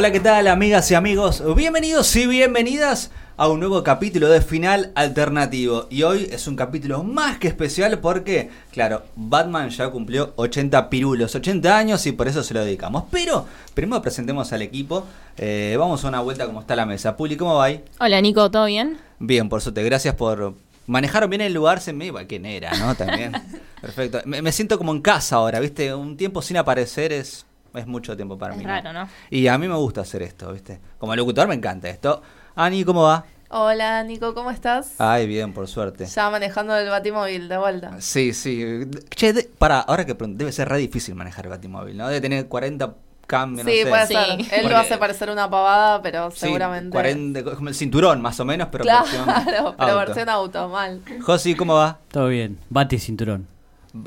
[0.00, 1.42] Hola, ¿qué tal amigas y amigos?
[1.54, 5.88] Bienvenidos y bienvenidas a un nuevo capítulo de Final Alternativo.
[5.90, 11.34] Y hoy es un capítulo más que especial porque, claro, Batman ya cumplió 80 pirulos,
[11.34, 13.04] 80 años y por eso se lo dedicamos.
[13.10, 13.44] Pero
[13.74, 15.04] primero presentemos al equipo.
[15.36, 17.14] Eh, vamos a una vuelta como está la mesa.
[17.14, 17.84] Puli, ¿cómo va ahí?
[17.98, 18.96] Hola Nico, ¿todo bien?
[19.18, 19.82] Bien, por suerte.
[19.84, 20.54] Gracias por
[20.86, 21.78] manejar bien el lugar.
[21.78, 22.94] Se me iba, quién era, ¿no?
[22.94, 23.32] También.
[23.82, 24.20] Perfecto.
[24.24, 25.94] Me, me siento como en casa ahora, ¿viste?
[25.94, 28.64] Un tiempo sin aparecer es es mucho tiempo para Es mí.
[28.64, 29.08] raro, ¿no?
[29.30, 30.80] Y a mí me gusta hacer esto, ¿viste?
[30.98, 32.22] Como locutor me encanta esto.
[32.56, 33.24] Ani, ¿cómo va?
[33.52, 34.94] Hola Nico, ¿cómo estás?
[34.98, 36.06] Ay, bien, por suerte.
[36.06, 37.96] Ya manejando el batimóvil de vuelta.
[38.00, 38.84] Sí, sí.
[39.14, 42.06] Che, de- para, ahora que pregunto, debe ser re difícil manejar el batimóvil, ¿no?
[42.06, 42.94] Debe tener 40
[43.26, 43.90] cambios, sí, no sé.
[43.90, 44.14] puede Sí.
[44.14, 44.30] ser.
[44.40, 46.90] Él Porque- lo hace parecer una pavada, pero Sí, seguramente.
[46.90, 49.58] 40, como el cinturón, más o menos, pero claro, versión pero
[49.90, 49.96] auto.
[49.96, 51.02] versión auto, mal.
[51.20, 51.98] Josi, ¿cómo va?
[52.12, 52.56] Todo bien.
[52.68, 53.48] Bati cinturón.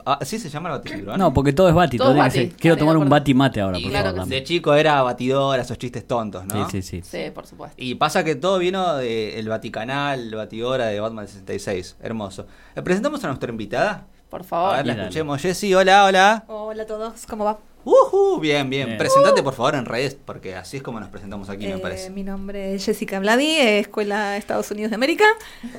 [0.06, 1.20] Ah, ¿Sí se llama el baticinturón?
[1.20, 1.98] No, porque todo es bati.
[1.98, 3.22] Todo que ser- Quiero tomar un acuerdo.
[3.22, 4.14] bati mate ahora, Y por claro favor.
[4.16, 4.36] que dame.
[4.36, 6.70] De chico era batidora, esos chistes tontos, ¿no?
[6.70, 7.26] Sí, sí, sí.
[7.26, 7.76] Sí, por supuesto.
[7.82, 11.98] Y pasa que todo vino del Vaticanal, Batidora de Batman 66.
[12.02, 12.46] Hermoso.
[12.76, 14.08] ¿Le presentamos a nuestra invitada?
[14.34, 14.76] Por A favor.
[14.78, 15.04] ver, la Dale.
[15.04, 15.40] escuchemos.
[15.44, 16.44] Jessy, hola, hola.
[16.48, 17.60] Hola a todos, ¿cómo va?
[17.86, 18.88] Ujú, bien, bien.
[18.88, 18.98] Bien.
[18.98, 22.10] Presentate por favor en redes, porque así es como nos presentamos aquí, me Eh, parece.
[22.10, 25.26] mi nombre es Jessica Vladi, eh, Escuela Estados Unidos de América.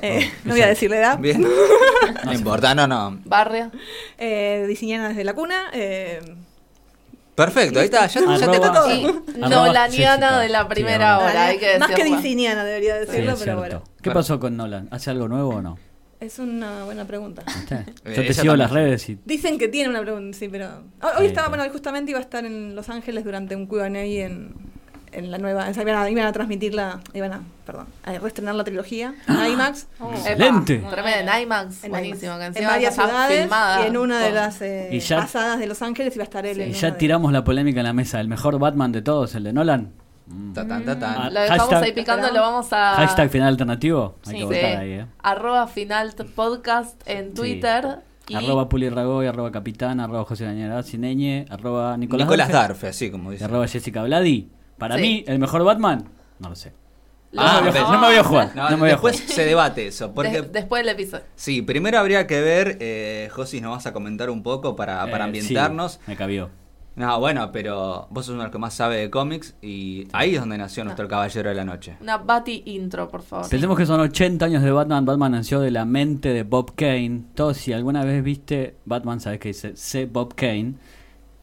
[0.01, 1.19] Eh, Oh, no voy a decir la edad.
[1.19, 1.45] Bien.
[2.25, 3.19] no importa, no, no.
[3.25, 3.71] Barrio.
[4.17, 5.65] Eh, diseñana desde la cuna.
[5.73, 6.21] eh,
[7.35, 8.07] Perfecto, ahí está.
[8.07, 8.95] Ya, ya te Arroba- todo.
[8.95, 9.03] Y
[9.41, 13.39] Arroba Nolaniana de la primera hora, hay que más que diseñana debería Sí, decirlo, es
[13.39, 13.59] pero cierto.
[13.59, 13.83] bueno.
[14.01, 14.87] ¿Qué pasó con Nolan?
[14.91, 15.77] ¿Hace algo nuevo o no?
[16.25, 17.43] Es una buena pregunta.
[18.05, 19.19] Yo te sigo en las redes y.
[19.25, 20.81] Dicen que tiene una pregunta, sí, pero...
[21.19, 24.55] Hoy, estaba, bueno, justamente iba a estar en Los Ángeles durante un Q&A en,
[25.11, 25.69] en la nueva...
[25.69, 29.51] o sea, iban, a, iban a transmitirla, iban a, perdón, a reestrenar la trilogía en
[29.53, 29.83] IMAX.
[29.99, 30.77] Epa, Excelente.
[30.89, 32.35] Tremendo, en IMAX, En buenísimo.
[32.35, 32.55] IMAX.
[32.55, 35.67] Que en varias ciudades filmada y en una de las eh, Y ya- pasadas de
[35.67, 36.59] Los Ángeles iba a estar él.
[36.59, 38.19] en Y ya de- tiramos la polémica en la mesa.
[38.19, 39.91] ¿El mejor Batman de todos, el de Nolan?
[40.55, 41.15] Ta, tan, ta, tan.
[41.21, 42.95] Ah, Lo dejamos Hashtag- ahí picando, lo vamos a...
[42.95, 44.15] Hashtag final alternativo.
[44.25, 44.31] Hay Sí.
[44.33, 44.45] que Sí.
[44.61, 45.05] votar ahí, ¿eh?
[45.21, 47.33] Arroba final podcast en Sí.
[47.35, 47.99] Twitter.
[48.27, 53.11] Y Arroba Puli Ragoy, arroba Capitán, arroba José Daniel Cineñe, arroba Nicolás, Nicolás Darfe, así
[53.11, 53.43] como dice.
[53.43, 54.49] arroba Jessica Vladi.
[54.79, 55.01] Para Sí.
[55.01, 56.05] mí, ¿el mejor Batman?
[56.39, 56.73] No lo sé.
[57.37, 58.51] Ah, no, me voy a- pero- no me voy a jugar.
[58.55, 59.35] No, no me voy a después jugar.
[59.35, 61.23] se debate eso, porque de- después del episodio.
[61.35, 65.25] sí, primero habría que ver, eh, Josis, nos vas a comentar un poco para, para
[65.25, 65.91] Eh, ambientarnos.
[65.93, 66.49] sí, me cabió.
[66.95, 70.35] No, bueno, pero vos sos uno de los que más sabe de cómics y ahí
[70.35, 71.97] es donde nació nuestro Caballero de la Noche.
[71.99, 73.49] Una Bati intro, por favor.
[73.49, 75.03] Pensemos que son 80 años de Batman.
[75.03, 77.23] Batman nació de la mente de Bob Kane.
[77.33, 80.05] Todos, si alguna vez viste Batman, sabes que dice C.
[80.05, 80.75] Bob Kane.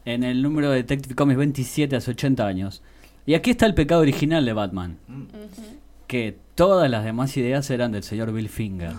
[0.05, 2.81] En el número de Detective Comics 27 hace 80 años.
[3.27, 4.97] Y aquí está el pecado original de Batman.
[6.07, 8.93] Que todas las demás ideas eran del señor Bill Finger.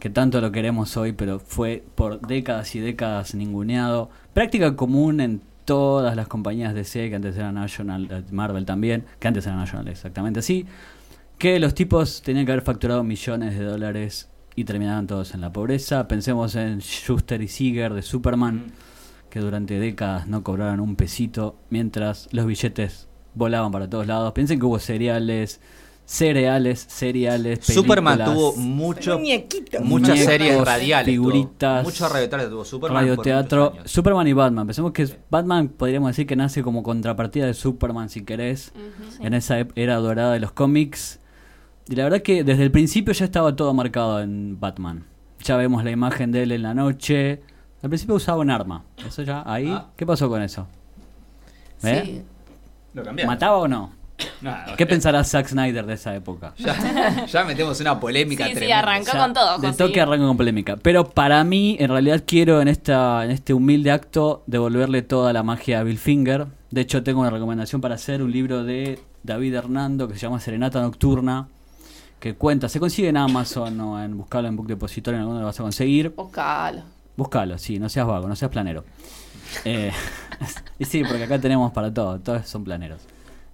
[0.00, 4.08] Que tanto lo queremos hoy, pero fue por décadas y décadas ninguneado.
[4.32, 9.28] Práctica común en todas las compañías DC, que antes eran National, eh, Marvel también, que
[9.28, 10.66] antes eran National, exactamente así.
[11.36, 15.52] Que los tipos tenían que haber facturado millones de dólares y terminaban todos en la
[15.52, 16.08] pobreza.
[16.08, 18.72] Pensemos en Schuster y Seeger de Superman,
[19.28, 24.32] que durante décadas no cobraron un pesito, mientras los billetes volaban para todos lados.
[24.32, 25.60] Piensen que hubo cereales,
[26.10, 29.80] cereales, cereales, Superman tuvo mucho, Muñequitos.
[29.80, 31.06] muchas Muñecos, series radiales.
[31.06, 31.90] figuritas, tuvo.
[31.92, 33.02] Mucho radioteatro tuvo Superman.
[33.02, 33.70] radioteatro.
[33.70, 33.90] muchos.
[33.92, 34.66] Superman y Batman.
[34.66, 38.72] Pensemos que Batman podríamos decir que nace como contrapartida de Superman, si querés,
[39.20, 41.20] en esa era dorada de los cómics.
[41.88, 45.04] Y la verdad que desde el principio ya estaba todo marcado en Batman.
[45.44, 47.40] Ya vemos la imagen de él en la noche.
[47.84, 48.84] Al principio usaba un arma.
[49.06, 49.68] Eso ya, ahí.
[49.70, 49.86] Ah.
[49.96, 50.66] ¿Qué pasó con eso?
[51.84, 52.02] ¿Eh?
[52.04, 52.22] Sí.
[52.94, 53.32] Lo cambiaron.
[53.32, 53.99] ¿Mataba o no?
[54.40, 56.54] Nada, ¿Qué pensará Zack Snyder de esa época?
[56.58, 58.78] Ya, ya metemos una polémica Sí, sí, tremenda.
[58.80, 59.78] arrancó Ya, con todo, De Josi.
[59.78, 60.76] toque arranco con polémica.
[60.76, 65.42] Pero para mí, en realidad, quiero en esta en este humilde acto devolverle toda la
[65.42, 66.46] magia a Bill Finger.
[66.70, 70.40] De hecho, tengo una recomendación para hacer un libro de David Hernando que se llama
[70.40, 71.48] Serenata Nocturna.
[72.18, 75.46] Que cuenta, se consigue en Amazon o en buscarlo en Book Depository, en alguno lo
[75.46, 76.10] vas a conseguir.
[76.14, 76.82] Buscalo.
[77.16, 78.84] Búscalo, sí, no seas vago, no seas planero.
[79.64, 79.90] Eh,
[80.78, 83.00] y sí, porque acá tenemos para todo, todos son planeros.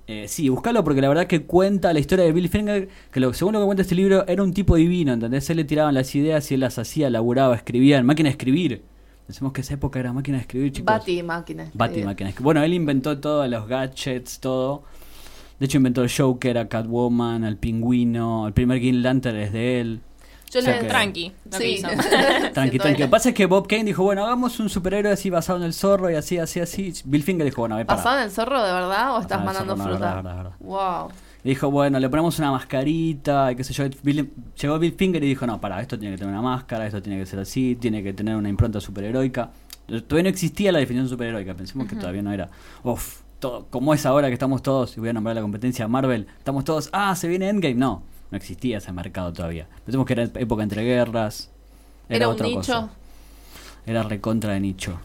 [0.08, 3.32] Eh, sí, búscalo porque la verdad que cuenta la historia de Bill Finger, que lo,
[3.32, 5.50] según lo que cuenta este libro, era un tipo divino, ¿entendés?
[5.50, 8.82] Él le tiraban las ideas y él las hacía, laburaba, escribía, en máquina de escribir.
[9.26, 10.86] Decimos que esa época era máquina de escribir, chicos.
[10.86, 11.70] Bati máquina.
[11.74, 12.32] Bati máquina.
[12.38, 14.84] Bueno, él inventó todos los gadgets, todo.
[15.58, 19.80] De hecho, inventó el Joker, a Catwoman, al pingüino, el primer Green Lantern es de
[19.80, 20.00] él.
[20.52, 21.64] Yo le que- Tranqui, lo que Sí.
[21.74, 21.88] hizo.
[22.54, 23.00] Tranqui, tranqui.
[23.02, 25.64] Lo que pasa es que Bob Kane dijo, bueno, hagamos un superhéroe así basado en
[25.64, 26.92] el zorro y así, así, así.
[27.04, 27.96] Bill Finger dijo, bueno, a ver, para.
[27.98, 30.14] ¿Pasado en el zorro de verdad o estás Basado mandando zorro, no, fruta?
[30.14, 30.56] verdad, verdad, verdad.
[30.60, 31.08] Wow.
[31.44, 33.84] Y dijo, bueno, le ponemos una mascarita y qué sé yo.
[34.02, 37.00] Bill- llegó Bill Finger y dijo, no, para, esto tiene que tener una máscara, esto
[37.02, 39.50] tiene que ser así, tiene que tener una impronta superheroica.
[39.86, 42.48] Todavía no existía la definición superheroica, pensemos que todavía no era.
[42.82, 43.20] Uf,
[43.70, 46.88] como es ahora que estamos todos, y voy a nombrar la competencia Marvel, estamos todos,
[46.92, 47.74] ah, se viene Endgame.
[47.76, 49.66] No, no existía ese mercado todavía.
[49.84, 51.50] Pensemos que era época entre guerras.
[52.08, 52.58] Era, Era un nicho.
[52.60, 52.90] cosa.
[53.86, 54.98] Era recontra de nicho.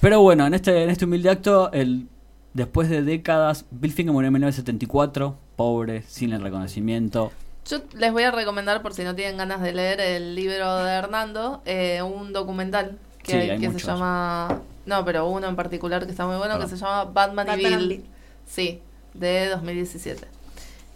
[0.00, 2.08] Pero bueno, en este, en este humilde acto, el,
[2.52, 7.32] después de décadas, Bill Finger murió en 1974, pobre, sin el reconocimiento.
[7.66, 10.92] Yo les voy a recomendar, por si no tienen ganas de leer el libro de
[10.92, 14.60] Hernando, eh, un documental que, Sí, hay hay que se llama...
[14.84, 16.68] No, pero uno en particular que está muy bueno, Perdón.
[16.70, 17.88] que se llama Batman, Batman y Bill.
[17.88, 18.04] Bill.
[18.46, 18.82] Sí,
[19.14, 20.26] de 2017.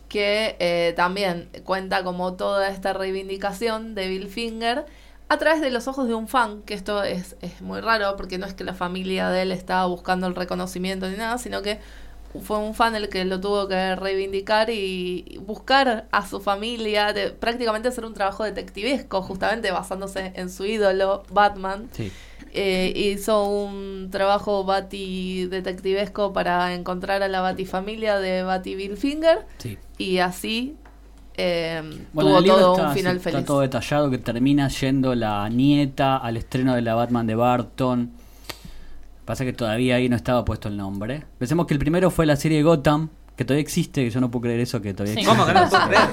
[0.08, 4.86] Que eh, también cuenta como toda esta reivindicación de Bill Finger
[5.28, 8.38] a través de los ojos de un fan, que esto es, es muy raro porque
[8.38, 11.78] no es que la familia de él estaba buscando el reconocimiento ni nada, sino que
[12.42, 17.30] fue un fan el que lo tuvo que reivindicar y buscar a su familia, de,
[17.30, 21.88] prácticamente hacer un trabajo detectivesco, justamente basándose en su ídolo, Batman.
[21.92, 22.12] Sí.
[22.52, 29.46] Eh, hizo un trabajo bati detectivesco para encontrar a la batifamilia de Bati Bill Finger
[29.58, 29.76] Sí.
[29.98, 30.74] y así
[31.36, 33.38] eh, Bueno, tuvo todo está, un final sí, feliz.
[33.38, 38.10] está todo detallado que termina yendo la nieta al estreno de la Batman de Barton.
[39.24, 41.24] Pasa que todavía ahí no estaba puesto el nombre.
[41.38, 44.44] Pensemos que el primero fue la serie Gotham, que todavía existe, que yo no puedo
[44.44, 45.20] creer eso, que todavía Sí.
[45.20, 45.36] existe.
[45.38, 46.08] ¿Cómo que no puedo creer?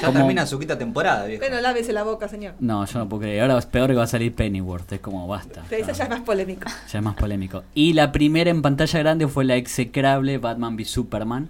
[0.00, 1.40] Ya termina su quinta temporada, viejo.
[1.40, 2.54] Bueno, lávese la boca, señor.
[2.60, 3.42] No, yo no puedo creer.
[3.42, 5.62] Ahora es peor que va a salir Pennyworth, es como basta.
[5.68, 6.68] Pero esa ya es más polémico.
[6.92, 7.64] Ya es más polémico.
[7.74, 11.48] Y la primera en pantalla grande fue la execrable Batman v Superman.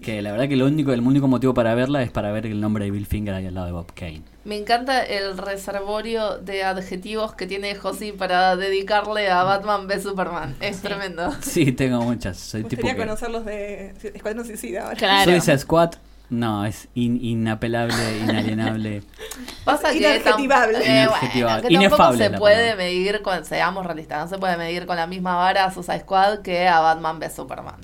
[0.00, 2.60] Que la verdad que lo único, el único motivo para verla es para ver el
[2.60, 4.22] nombre de Bill Finger ahí al lado de Bob Kane.
[4.44, 10.54] Me encanta el reservorio de adjetivos que tiene Josi para dedicarle a Batman v Superman.
[10.60, 11.32] Es tremendo.
[11.40, 12.36] Sí, tengo muchas.
[12.38, 13.08] Soy Me tipo gustaría que...
[13.08, 14.96] conocerlos de Escuadrón Suicida ahora.
[14.96, 15.32] Claro.
[15.32, 15.94] Suicide Squad,
[16.30, 19.02] no, es in- inapelable, inalienable.
[19.64, 20.78] Pasa que Inadjetivable.
[20.78, 21.62] eh, Inadjetivable.
[21.62, 22.76] bueno, que tampoco Inefable se puede palabra.
[22.84, 26.40] medir con, seamos realistas, no se puede medir con la misma vara a Suicide Squad
[26.40, 27.76] que a Batman v Superman.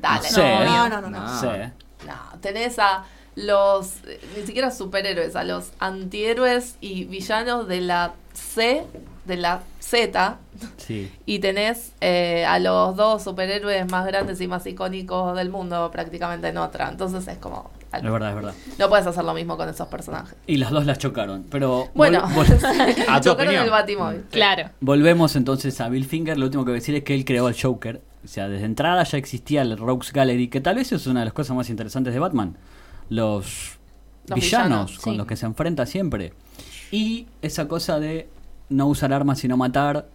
[0.00, 0.22] Dale.
[0.22, 0.64] No sé.
[0.64, 1.20] No, no, no, no.
[1.20, 2.40] No.
[2.40, 3.04] Tenés a
[3.36, 8.84] los, eh, ni siquiera superhéroes, a los antihéroes y villanos de la C,
[9.24, 10.38] de la Z,
[10.78, 11.12] Sí.
[11.26, 16.48] y tenés eh, a los dos superhéroes más grandes y más icónicos del mundo prácticamente
[16.48, 16.88] en otra.
[16.88, 17.70] Entonces es como...
[17.98, 18.54] Es verdad, es verdad.
[18.78, 20.36] No puedes hacer lo mismo con esos personajes.
[20.46, 21.44] Y las dos las chocaron.
[21.50, 22.22] Pero Bueno,
[23.08, 23.64] A tu chocaron opinión.
[23.64, 24.24] el Batimóvil.
[24.30, 24.70] Claro.
[24.80, 26.38] volvemos entonces a Bill Finger.
[26.38, 28.00] Lo último que voy a decir es que él creó el Joker.
[28.24, 31.26] O sea, desde entrada ya existía el Rogues Gallery, que tal vez es una de
[31.26, 32.56] las cosas más interesantes de Batman.
[33.08, 33.78] Los,
[34.28, 35.18] Los villanos, villanos, con sí.
[35.18, 36.32] los que se enfrenta siempre.
[36.90, 38.28] Y esa cosa de
[38.68, 40.06] no usar armas sino matar.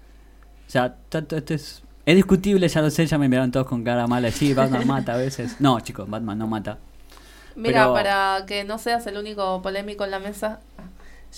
[0.68, 3.84] O sea, tanto este es, es discutible, ya lo sé, ya me miraron todos con
[3.84, 4.32] cara mala.
[4.32, 5.58] Sí, Batman mata a veces.
[5.60, 6.78] No, chicos, Batman no mata.
[7.58, 10.60] Mira, Pero- para que no seas el único polémico en la mesa,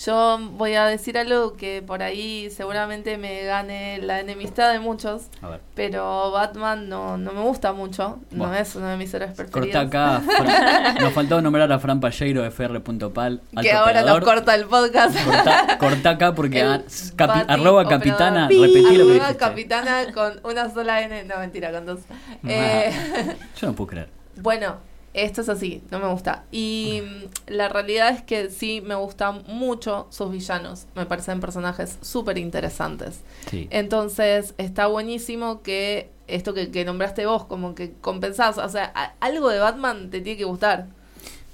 [0.04, 5.22] yo voy a decir algo que por ahí seguramente me gane la enemistad de muchos,
[5.42, 5.60] A ver.
[5.74, 9.72] pero Batman no, no me gusta mucho, no es uno de mis héroes preferidos.
[9.72, 10.20] Corta acá.
[10.24, 13.40] Fran- nos faltó nombrar a Fran Palleiro de fr.pal.
[13.60, 15.16] que ahora nos corta el podcast.
[15.24, 16.82] Corta, corta acá porque a-
[17.16, 18.60] capi- arroba capitana, Pi.
[18.64, 22.00] repetí lo que capitana con una sola N, no mentira, con dos.
[22.10, 22.48] Ah.
[22.48, 22.92] Eh,
[23.60, 24.08] Yo no puedo creer.
[24.36, 24.76] Bueno,
[25.12, 26.44] esto es así, no me gusta.
[26.52, 30.86] Y mm, la realidad es que sí me gustan mucho sus villanos.
[30.94, 33.20] Me parecen personajes súper interesantes.
[33.50, 33.66] Sí.
[33.70, 38.58] Entonces, está buenísimo que esto que, que nombraste vos, como que compensás.
[38.58, 40.86] O sea, a- algo de Batman te tiene que gustar.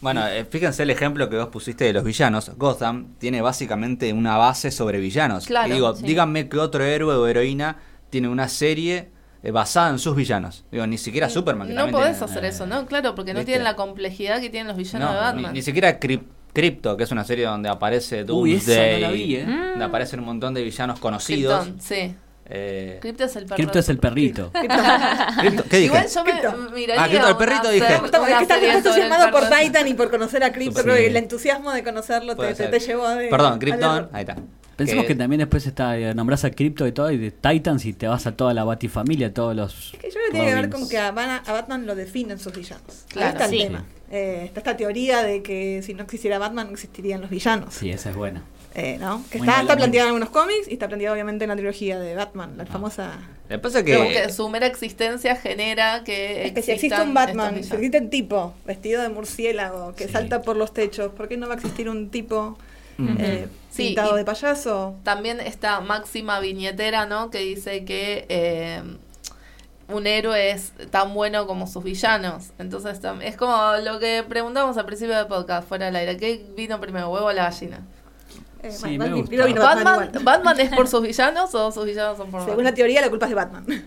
[0.02, 2.52] Bueno, eh, fíjense el ejemplo que vos pusiste de los villanos.
[2.58, 5.46] Gotham tiene básicamente una base sobre villanos.
[5.46, 6.04] Claro, y digo, sí.
[6.06, 7.78] díganme qué otro héroe o heroína
[8.10, 9.08] tiene una serie
[9.52, 10.64] basada en sus villanos.
[10.72, 11.68] Digo, ni siquiera Superman.
[11.68, 12.86] que No podés tiene- hacer eso, ¿no?
[12.86, 13.52] Claro, porque no ¿Viste?
[13.52, 15.52] tienen la complejidad que tienen los villanos No, de Batman.
[15.52, 19.00] ni siquiera Cryp- Crypto, que es una serie donde aparece Uy, esa no Doomsday.
[19.00, 19.44] la vi, ¿eh?
[19.46, 21.62] Donde aparecen un montón de villanos conocidos.
[21.64, 22.14] Krypton, sí.
[22.48, 23.48] Eh, Crypto es el es
[24.00, 24.50] perrito.
[25.40, 25.86] Crypto, ¿Qué dije?
[25.86, 27.86] Igual yo me miraría Ah, Crypto, el perrito dije.
[27.94, 29.48] Es que estás, entusiasmado por.
[29.48, 30.82] Titan y por conocer a Crypto.
[30.82, 30.88] Sí.
[30.90, 32.70] El entusiasmo de conocerlo te, te, ser.
[32.70, 33.26] te llevó de.
[33.28, 34.08] Perdón, Krypton.
[34.12, 34.36] Ahí está.
[34.76, 37.92] Pensemos que también después está, eh, nombras a Crypto y todo, y de Titans y
[37.94, 39.94] te vas a toda la Batifamilia, todos los.
[39.94, 41.94] Es que yo creo que tiene que ver con que a, Ban- a Batman lo
[41.94, 43.04] definen sus villanos.
[43.08, 43.58] Claro, Ahí está el sí.
[43.58, 43.84] tema.
[44.10, 47.74] Eh, está esta teoría de que si no existiera Batman no existirían los villanos.
[47.74, 48.42] Sí, esa es buena.
[48.74, 49.24] Eh, ¿no?
[49.30, 52.14] Que está, está planteada en algunos cómics y está planteada obviamente en la trilogía de
[52.14, 52.66] Batman, la Ah.
[52.66, 53.18] famosa...
[53.48, 54.28] Lo que pasa que.
[54.30, 56.46] su mera existencia genera que.
[56.48, 60.12] Es que si existe un Batman, si existe un tipo vestido de murciélago que Sí.
[60.12, 62.58] salta por los techos, ¿por qué no va a existir un tipo
[62.98, 63.16] Mm.
[63.18, 64.94] eh, Sí, pintado y- de payaso?
[65.02, 67.30] También esta máxima viñetera, ¿no?
[67.30, 68.82] Que dice que eh,
[69.88, 72.50] un héroe es tan bueno como sus villanos.
[72.58, 76.16] Entonces es como lo que preguntamos al principio del podcast, fuera del aire.
[76.16, 77.80] ¿Qué vino primero, huevo o la gallina?
[78.62, 79.24] Eh, Sí, Batman,
[79.54, 80.24] Batman, igual.
[80.24, 82.64] ¿Batman es por sus villanos o sus villanos son por Según Batman?
[82.64, 83.64] la teoría, la culpa es de Batman.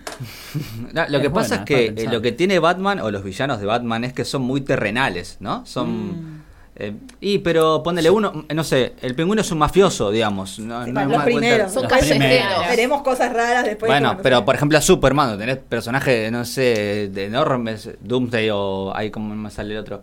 [0.93, 3.23] No, lo que Es pasa buena, es que eh, lo que tiene Batman o los
[3.23, 5.65] villanos de Batman es que son muy terrenales, ¿no?
[5.65, 6.38] Son...
[6.81, 10.59] eh, y pero ponele uno, eh, no sé, el pingüino es un mafioso, digamos.
[10.59, 11.73] No, Sí, no los primeros.
[11.73, 12.67] Son callejeros.
[12.69, 13.89] Veremos cosas raras después.
[13.89, 18.95] Bueno, cuando pero por ejemplo a Superman, tenés personajes, no sé, de enormes, Doomsday o
[18.95, 20.01] ahí como me sale el otro.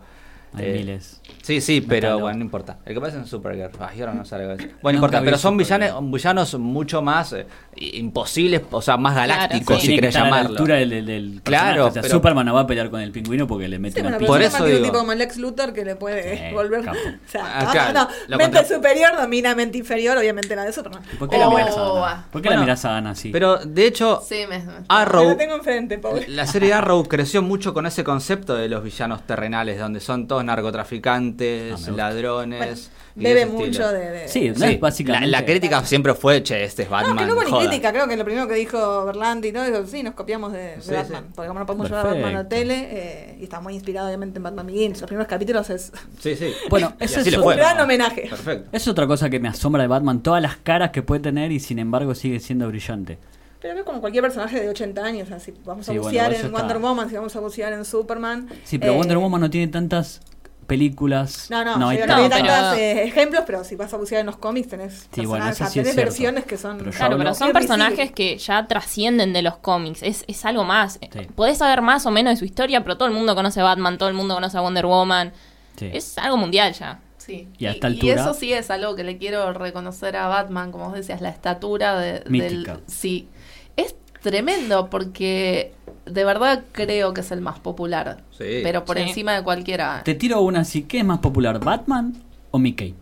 [0.57, 1.21] Hay Eh, miles.
[1.43, 2.79] Sí, sí, pero bueno, no importa.
[2.85, 3.71] El que pasa es Supergirl.
[3.79, 4.47] Ay, ahora no sale.
[4.47, 5.81] Bueno, no importa, pero son Supergirl.
[5.93, 7.47] villanos, villanos mucho más eh,
[7.77, 10.59] imposibles, o sea, más galácticos, Claro, si Tiene que querés estar a la llamarlo.
[10.59, 11.87] altura del, del, del Claro.
[11.87, 14.07] O sea, pero- Superman no va a pelear con el pingüino porque le mete Sí,
[14.07, 14.87] una Por eso tiene un digo.
[14.87, 16.85] tipo como Lex Luthor que le puede Sí, volver.
[16.85, 16.99] capo.
[17.27, 21.03] O sea, Ah, claro, no, mente contra- superior domina mente inferior, obviamente la de Superman.
[21.19, 22.13] ¿Por qué la Oh, miras a ah.
[22.13, 22.27] Ana?
[22.31, 23.31] ¿Por qué Bueno, la miras a Ana así?
[23.31, 26.27] Pero de hecho, Sí, me, me- Arrow, Lo tengo enfrente, pobre.
[26.29, 30.45] la serie Arrow creció mucho con ese concepto de los villanos terrenales, donde son todos
[30.47, 32.91] narcotraficantes, Ah, ladrones.
[33.19, 33.93] Bebe mucho estilo.
[33.93, 34.11] de.
[34.11, 35.27] de- Sí, no Sí, es básicamente.
[35.29, 37.15] la, la crítica siempre fue, che, este es Batman.
[37.17, 37.67] No, que no hubo ni jodan".
[37.69, 40.59] crítica, creo que lo primero que dijo Berlanti y todo, dijo, sí, nos copiamos de,
[40.77, 41.25] de Sí, Batman.
[41.29, 41.33] sí.
[41.35, 44.09] Porque como no podemos llevar a Batman a la tele, eh, y está muy inspirado
[44.09, 45.01] obviamente en Batman Begins.
[45.01, 46.53] Los primeros capítulos es Sí, sí.
[46.69, 47.57] Bueno, eso es un fue.
[47.57, 48.27] gran homenaje.
[48.29, 48.69] Perfecto.
[48.73, 51.61] Es otra cosa que me asombra de Batman, todas las caras que puede tener y
[51.61, 53.17] sin embargo sigue siendo brillante.
[53.63, 56.35] Pero es como cualquier personaje de 80 años, o sea, si vamos a Sí, bucear
[56.35, 58.47] en está- Wonder Woman, si vamos a bucear en Superman.
[58.65, 60.21] Sí, pero eh, Wonder Woman no tiene tantas
[60.67, 61.47] películas.
[61.51, 62.41] No, no, hay yo no, no, tantas.
[62.41, 65.53] hay pero- eh, ejemplos, pero si vas a bucear en los cómics tenés, Sí, bueno,
[65.55, 66.79] sí tenés versiones que son...
[66.79, 70.03] Pero Claro, hablo- pero son personajes que ya trascienden de los cómics.
[70.03, 70.99] Es, es algo más.
[71.01, 71.21] Sí.
[71.35, 73.99] Podés saber más o menos de su historia, pero todo el mundo conoce a Batman,
[73.99, 75.33] todo el mundo conoce a Wonder Woman.
[75.77, 75.91] Sí.
[75.93, 77.01] Es algo mundial ya.
[77.19, 77.49] Sí.
[77.59, 80.95] Y y altura- eso sí es algo que le quiero reconocer a Batman, como vos
[80.95, 82.71] decías, la estatura de, del...
[82.87, 83.29] Sí.
[83.77, 83.95] Es
[84.31, 85.73] tremendo porque
[86.05, 88.19] de verdad creo que es el más popular.
[88.37, 88.61] Sí.
[88.65, 89.05] Pero por Sí.
[89.05, 90.03] encima de cualquiera.
[90.05, 90.83] Te tiro una así.
[90.83, 92.15] ¿Qué es más popular, Batman
[92.51, 92.95] o Mickey?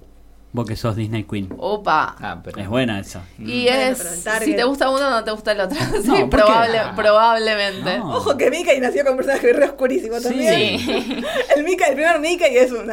[0.52, 1.48] Vos que sos Disney Queen.
[1.58, 2.14] Opa.
[2.20, 2.60] Ah, pero.
[2.60, 3.22] Es buena esa.
[3.38, 5.76] Y Bueno, es, si te gusta uno, no te gusta el otro.
[6.02, 6.26] sí, ¿por qué?
[6.28, 6.92] probable, Ah.
[6.94, 7.98] probablemente.
[7.98, 8.16] No.
[8.18, 10.78] Ojo que Mickey nació con un personaje re oscurísimo también.
[10.78, 10.86] Sí.
[11.56, 12.86] El Mickey, el primer Mickey es un,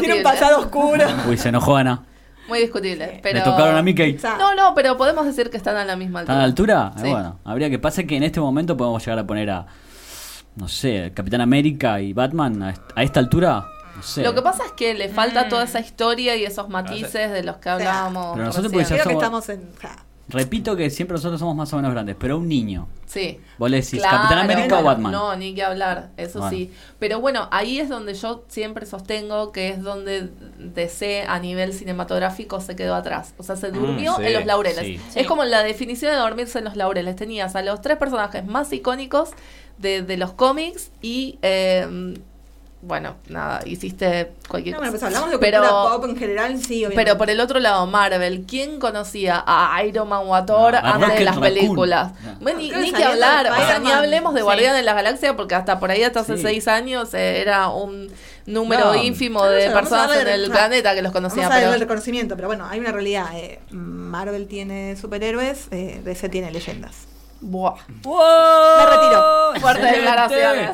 [0.00, 1.04] tiene un pasado oscuro.
[1.28, 2.02] Uy, se enojó Ana.
[2.48, 3.20] Muy discutible.
[3.22, 3.38] Pero...
[3.38, 3.80] Le tocaron a.
[3.80, 6.74] O sea, No, no, pero podemos decir que están a la misma ¿Están altura.
[6.74, 6.92] a la altura?
[6.96, 7.10] Eh, Sí.
[7.10, 9.66] bueno, habría que pasa que en este momento podemos llegar a poner a,
[10.56, 13.64] no sé, Capitán América y Batman a, a esta altura.
[13.96, 14.22] No sé.
[14.22, 15.48] Lo que pasa es que le falta Mm.
[15.48, 18.32] toda esa historia y esos matices de los que hablábamos.
[18.34, 19.70] pero nosotros creo que estamos en...
[20.28, 22.88] Repito que siempre nosotros somos más o menos grandes, pero un niño.
[23.06, 23.38] Sí.
[23.58, 25.12] Vos le decís, Claro, ¿Capitán América o Batman?
[25.12, 26.56] No, ni que hablar, eso Bueno.
[26.56, 26.72] sí.
[26.98, 30.28] Pero bueno, ahí es donde yo siempre sostengo que es donde
[30.58, 33.34] DC a nivel cinematográfico se quedó atrás.
[33.38, 34.80] O sea, se durmió Mm, sí, en los laureles.
[34.84, 34.94] sí.
[35.08, 35.24] Es Sí.
[35.26, 37.14] como la definición de dormirse en los laureles.
[37.14, 39.30] Tenías a los tres personajes más icónicos
[39.78, 41.38] de, de los cómics y...
[41.42, 42.14] eh,
[42.86, 45.06] bueno, nada, hiciste cualquier no, bueno, pues cosa.
[45.08, 46.96] hablamos de Pero- cultura pop en general, sí, obviamente.
[47.04, 50.78] Pero por el otro lado, Marvel, ¿quién conocía a Iron Man o a Thor No,
[50.78, 51.54] antes de las Raccoon.
[51.54, 52.12] películas?
[52.22, 52.36] No.
[52.40, 54.44] Bueno, ni, ni que hablar, o sea, ni hablemos de Sí.
[54.44, 56.42] Guardianes de la Galaxia, porque hasta por ahí, hasta hace Sí.
[56.42, 58.08] seis años, eh, era un
[58.46, 58.94] número No.
[59.02, 61.48] ínfimo de personas en el- planeta que los conocían.
[61.48, 63.26] Vamos a el reconocimiento, pero bueno, hay una realidad.
[63.34, 66.94] eh, Marvel tiene superhéroes, eh, DC tiene leyendas.
[67.46, 69.60] Buah, Me retiro.
[69.60, 69.96] fuertes Excelente.
[69.96, 70.70] declaraciones.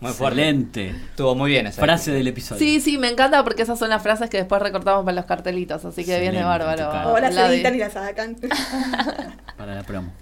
[0.00, 0.40] Muy fuerte.
[0.40, 0.88] Excelente.
[1.10, 1.80] Estuvo muy bien esa.
[1.82, 2.58] Frase del episodio.
[2.60, 5.84] Sí, sí, me encanta porque esas son las frases que después recortamos para los cartelitos,
[5.84, 6.90] así que viene Excelente, bárbaro.
[6.90, 7.12] claro.
[7.14, 8.36] O las editan y las sacan.
[9.56, 10.12] Para la promo.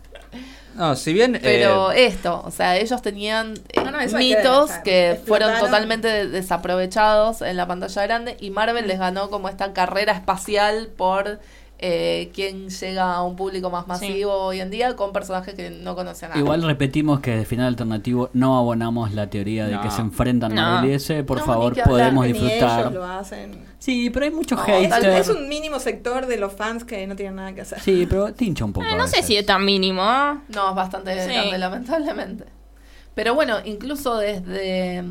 [0.75, 1.39] No, si bien.
[1.43, 6.07] Pero eh, esto, o sea, ellos tenían eh, No, no, que mitos que fueron totalmente
[6.09, 11.41] de- desaprovechados en la pantalla grande y Marvel les ganó como esta carrera espacial por
[11.79, 15.95] eh, quién llega a un público más masivo hoy en día con personajes que no
[15.95, 16.41] conocen nada.
[16.41, 20.63] Igual repetimos que de final alternativo no abonamos la teoría de que se enfrentan No.
[20.63, 21.23] Marvel y.
[21.23, 22.81] Por No, favor, ni que hablar, podemos Ni disfrutar.
[22.81, 23.65] ellos lo hacen.
[23.79, 24.89] Sí, pero hay mucho No, hater.
[24.89, 27.79] tal Es un mínimo sector de los fans que no tienen nada que hacer.
[27.81, 28.87] Sí, pero te hincha un poco.
[28.87, 30.03] Eh, no sé si es tan mínimo.
[30.03, 30.39] ¿eh?
[30.49, 31.33] No, es bastante Sí.
[31.33, 32.45] grande, lamentablemente.
[33.15, 35.05] Pero bueno, incluso desde,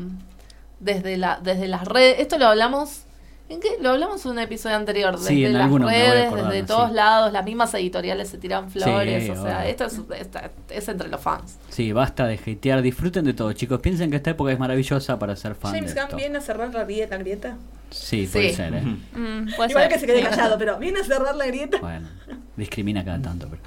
[0.80, 3.04] desde, la, desde las redes, esto lo hablamos,
[3.48, 3.68] ¿en qué?
[3.80, 6.66] Lo hablamos en un episodio anterior, desde Sí, en las alguno redes, acordar, desde sí.
[6.66, 9.68] todos lados, las mismas editoriales se tiran flores, Sí, o sea, obvio.
[9.70, 11.56] esto es, esta- es entre los fans.
[11.68, 12.82] Sí, basta de hatear.
[12.82, 13.80] Disfruten de todo, chicos.
[13.80, 16.84] Piensen que esta época es maravillosa para ser fan James Gunn viene a cerrar la
[16.84, 17.16] grieta.
[17.18, 17.56] grieta.
[17.90, 18.56] Sí, puede Sí.
[18.56, 18.80] ser, ¿eh?
[18.82, 19.06] Mm,
[19.56, 19.88] puede Igual ser.
[19.88, 21.78] que se quede callado, pero viene a cerrar la grieta.
[21.80, 22.08] Bueno,
[22.56, 23.46] discrimina cada tanto.
[23.48, 23.62] Pero,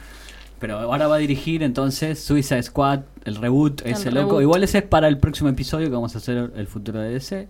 [0.60, 4.42] pero ahora va a dirigir entonces Suicide Squad, el reboot, El ese loco.
[4.42, 7.48] Igual ese es para el próximo episodio que vamos a hacer el futuro de DC.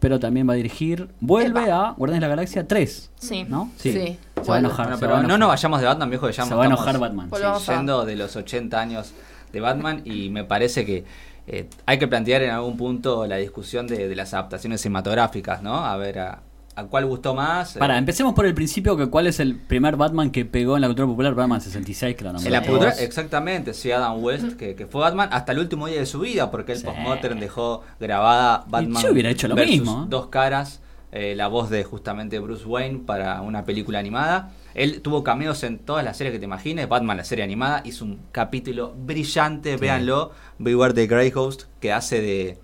[0.00, 1.88] Pero también va a dirigir, vuelve Epa.
[1.88, 3.10] a Guardianes de la Galaxia 3.
[3.16, 3.44] Sí.
[3.48, 3.70] ¿No?
[3.76, 4.18] Sí, Se
[4.50, 4.86] va a enojar.
[4.86, 6.66] Bueno, pero va a no nos vayamos de Batman, viejo, que ya Se va a
[6.66, 7.30] enojar Batman.
[7.58, 9.12] sí, yendo de los 80 años
[9.52, 11.04] de Batman y me parece que
[11.46, 15.84] eh, hay que plantear en algún punto la discusión de, de las adaptaciones cinematográficas, ¿no?
[15.84, 16.42] A ver, a,
[16.76, 17.74] a cuál gustó más.
[17.74, 20.88] Para, empecemos por el principio, que cuál es el primer Batman que pegó en la
[20.88, 24.86] cultura popular, Batman 66, que lo En la cultura, exactamente, sí, Adam West, que, que
[24.86, 26.84] fue Batman hasta el último día de su vida, porque el Sí.
[26.84, 29.02] postmodern dejó grabada Batman.
[29.02, 30.06] yo hubiera hecho lo versus mismo, ¿eh?
[30.08, 30.80] Dos caras,
[31.12, 34.52] eh, la voz de justamente Bruce Wayne para una película animada.
[34.74, 36.88] Él tuvo cameos en todas las series que te imagines.
[36.88, 40.30] Batman, la serie animada, hizo un capítulo brillante, véanlo.
[40.58, 42.58] Beware the Grey Ghost, que hace de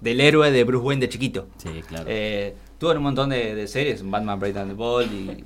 [0.00, 1.46] del héroe de Bruce Wayne de chiquito.
[1.58, 2.06] Sí, claro.
[2.08, 5.44] Eh, tuvo en un montón de, de series, Batman Bright and the Bold y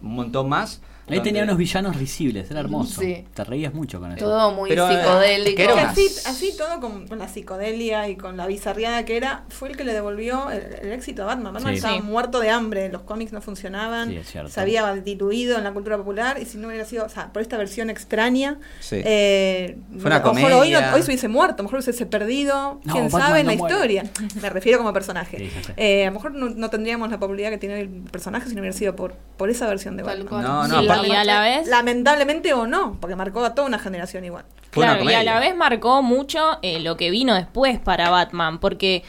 [0.00, 0.80] un montón más.
[1.08, 3.00] Ahí tenía unos villanos risibles, era hermoso.
[3.00, 3.24] Sí.
[3.34, 4.24] Te reías mucho con eso.
[4.24, 5.56] Todo muy Pero, eh, psicodélico.
[5.56, 9.68] que así, así todo con, con la psicodelia y con la bizarriada que era, fue
[9.68, 11.52] el que le devolvió el, el éxito a Batman.
[11.54, 11.76] Batman Sí.
[11.78, 12.02] estaba Sí.
[12.02, 14.50] muerto de hambre, los cómics no funcionaban, Sí, es cierto.
[14.50, 17.40] se había diluido en la cultura popular y si no hubiera sido, o sea, por
[17.42, 19.00] esta versión extraña, Sí.
[19.04, 20.94] eh, Fue una a lo mejor hoy, no- comedia.
[20.94, 23.46] hoy se hubiese muerto, a lo mejor se hubiese perdido, No, quién Batman sabe en
[23.46, 23.74] no la muere.
[23.74, 24.04] historia.
[24.42, 25.50] Me refiero como personaje.
[25.76, 28.60] Eh, a lo mejor no, no tendríamos la popularidad que tiene el personaje si no
[28.60, 30.42] hubiera sido por, por esa versión de Batman.
[30.42, 31.66] No, no, Y a la vez...
[31.68, 34.44] Lamentablemente o no, porque marcó a toda una generación igual.
[34.70, 39.02] Claro, y a la vez marcó mucho eh, lo que vino después para Batman, porque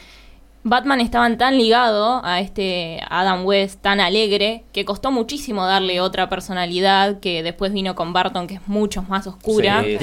[0.64, 6.28] Batman estaba tan ligado a este Adam West tan alegre que costó muchísimo darle otra
[6.28, 9.82] personalidad que después vino con Barton que es mucho más oscura.
[9.82, 9.96] Sí.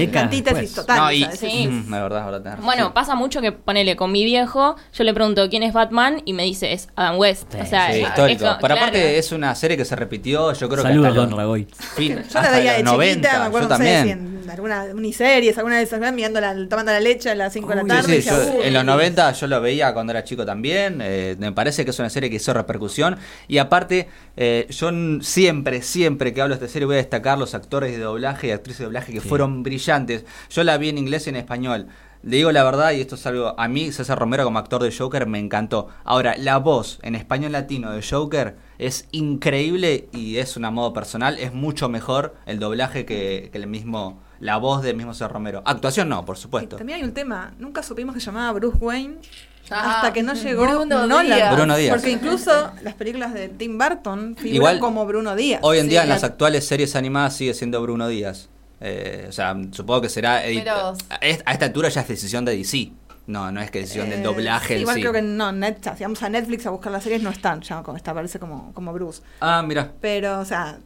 [0.87, 1.67] No, y.
[1.67, 5.47] Mm, la verdad, tenés Bueno, pasa mucho que ponele con mi viejo, yo le pregunto
[5.49, 7.51] quién es Batman y me dice es Adam West.
[7.53, 8.45] Sí, o sea, Sí, es- histórico.
[8.45, 8.75] es Pero claro.
[8.81, 11.67] aparte es una serie que se repitió, yo creo Saludos, que hasta Don los Ragoy.
[11.95, 13.95] fin- Yo hasta la veía de los 90, chiquita, me acuerdo, yo no sé si
[14.09, 14.34] también.
[14.49, 17.85] Alguna miniseries, alguna de esas, mirando la, tomando la leche a las 5 de la
[17.85, 18.03] tarde.
[18.13, 20.99] Sí, y sí, yo- en los 90 yo lo veía cuando era chico también.
[21.01, 23.17] eh, me parece que es una serie que hizo repercusión.
[23.47, 24.89] Y aparte, eh, yo
[25.21, 28.51] siempre, siempre que hablo de esta serie voy a destacar los actores de doblaje y
[28.51, 29.27] actrices de doblaje que Sí.
[29.29, 30.25] fueron brillantes.
[30.49, 31.87] Yo la vi en inglés y en español.
[32.23, 33.53] Le digo la verdad, y esto es algo.
[33.59, 35.89] A mí, César Romero como actor de Joker me encantó.
[36.03, 41.37] Ahora, la voz en español latino de Joker es increíble y es una modo personal.
[41.37, 44.23] Es mucho mejor el doblaje que, que el mismo.
[44.39, 45.61] La voz del mismo César Romero.
[45.65, 46.75] Actuación no, por Y supuesto.
[46.77, 49.17] también hay un tema, nunca supimos que se llamaba Bruce Wayne
[49.71, 51.25] Ah, hasta que no llegó Bruno Nolan.
[51.25, 51.55] Díaz.
[51.55, 51.95] Bruno Díaz.
[51.95, 55.59] Porque incluso las películas de Tim Burton figuran Igual, como Bruno Díaz.
[55.63, 58.49] Hoy en Sí, día en la- las actuales series animadas sigue siendo Bruno Díaz.
[58.79, 60.43] Eh, o sea, supongo que será...
[60.83, 60.99] vos.
[61.09, 62.91] a est- a esta altura ya es decisión de DC.
[63.25, 65.01] No, no es que decisión del Eh, doblaje sí, en Igual sí.
[65.01, 67.81] creo que no, Net, si vamos a Netflix a buscar las series no están, ya
[67.81, 69.23] como está, aparece como, como Bruce.
[69.41, 69.93] Ah, mira.
[69.99, 70.77] Pero, o sea,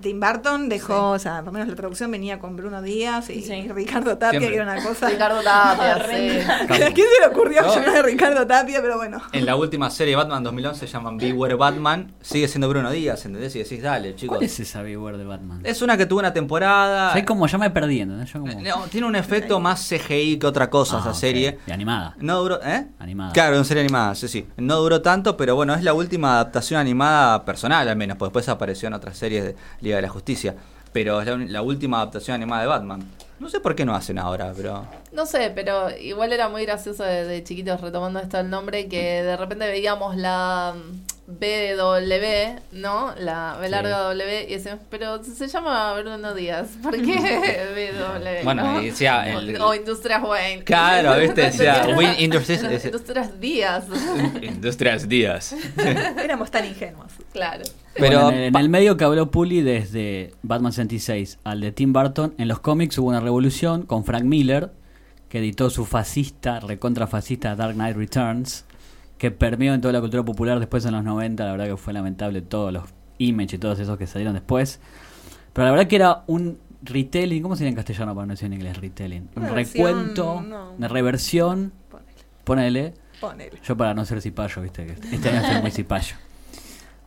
[0.00, 3.42] Tim Burton dejó, o sea, por lo menos la traducción venía con Bruno Díaz y,
[3.42, 3.52] Sí.
[3.54, 4.50] y Ricardo Tapia, Siempre.
[4.50, 5.08] que era una cosa.
[5.08, 6.38] Ricardo Tapia, sí.
[6.40, 7.74] ¿A quién se le ocurrió No.
[7.74, 8.80] llamar a Ricardo Tapia?
[8.82, 9.20] Pero bueno.
[9.32, 12.12] En la última serie de Batman 2011 se llaman Beware Batman.
[12.20, 13.56] Sigue siendo Bruno Díaz, ¿entendés?
[13.56, 14.36] Y decís, dale, chicos.
[14.36, 15.60] ¿Cuál es esa Beware de Batman?
[15.64, 17.12] Es una que tuvo una temporada...
[17.12, 18.32] Soy como ya me perdí, ¿entendés?
[18.32, 18.52] Yo como...
[18.60, 21.58] No, tiene un efecto más CGI que otra cosa Ah, esa serie.
[21.66, 22.14] Y animada.
[22.18, 22.86] No duró, ¿eh?
[22.98, 23.32] Animada.
[23.32, 24.46] Claro, en serie animada, sí, sí.
[24.56, 28.48] No duró tanto, pero bueno, es la última adaptación animada personal, al menos, porque después
[28.48, 29.56] apareció en otras series de
[29.94, 30.56] De la Justicia.
[30.92, 33.08] Pero es la, la última adaptación animada de Batman.
[33.38, 34.86] No sé por qué no hacen ahora, pero.
[35.12, 39.36] No sé, pero igual era muy gracioso de, chiquitos retomando esto el nombre que de
[39.36, 40.74] repente veíamos la
[41.26, 43.12] BW, ¿no?
[43.18, 47.16] La B larga W y decíamos, pero se llama Bruno Díaz, ¿por qué
[48.40, 48.44] BW?
[48.44, 48.82] Bueno, no?
[48.82, 50.62] y decía el- o, o Industrias Wayne.
[50.64, 51.42] Claro, ¿viste?
[51.42, 52.62] Decía, Win Industries.
[52.62, 53.84] ese- Industrias Díaz.
[54.42, 55.54] Industrias Díaz.
[56.22, 57.12] Éramos tan ingenuos.
[57.32, 57.64] claro.
[57.94, 58.20] Pero.
[58.24, 61.94] Bueno, en, el, en el medio que habló Puli desde Batman 66 al de Tim
[61.94, 64.70] Burton, en los cómics hubo una revolución con Frank Miller,
[65.30, 68.65] que editó su fascista, recontra fascista Dark Knight Returns,
[69.18, 71.92] que permeó en toda la cultura popular después en los 90, la verdad que fue
[71.92, 72.84] lamentable todos los
[73.18, 74.78] Image y todos esos que salieron después.
[75.54, 78.52] Pero la verdad que era un retelling, ¿cómo sería en castellano para no decir en
[78.52, 79.28] inglés retelling?
[79.34, 80.72] Un recuento, no.
[80.72, 82.12] una reversión, Ponele,
[82.44, 83.60] ponele, ponele.
[83.66, 86.16] yo para no ser cipayo, viste, que este año estoy muy cipayo.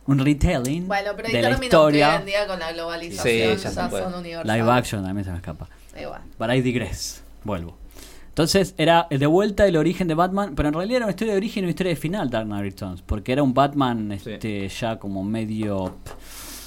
[0.06, 2.16] Un retelling Bueno, pero de la que hoy historia.
[2.16, 4.02] en día con la globalización Sí, ya ya, se puede.
[4.04, 4.56] son universales.
[4.62, 5.68] Live action también se me escapa.
[6.00, 6.22] Igual.
[6.36, 7.22] But I digress.
[7.44, 7.76] Vuelvo.
[8.30, 11.38] Entonces era de vuelta el origen de Batman, pero en realidad era una historia de
[11.38, 14.30] origen y una historia de final Dark Knight Returns, porque era un Batman Sí.
[14.32, 15.96] este ya como medio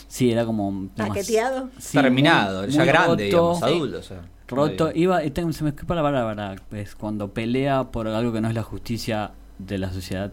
[0.08, 1.69] sí, era como Paqueteado.
[1.80, 3.97] sí, terminado, muy- ya muy grande, roto, digamos, adulto.
[3.97, 8.32] o sea, roto, iba tengo- se me escapa la palabra, es cuando pelea por algo
[8.34, 10.32] que no es la justicia de la sociedad.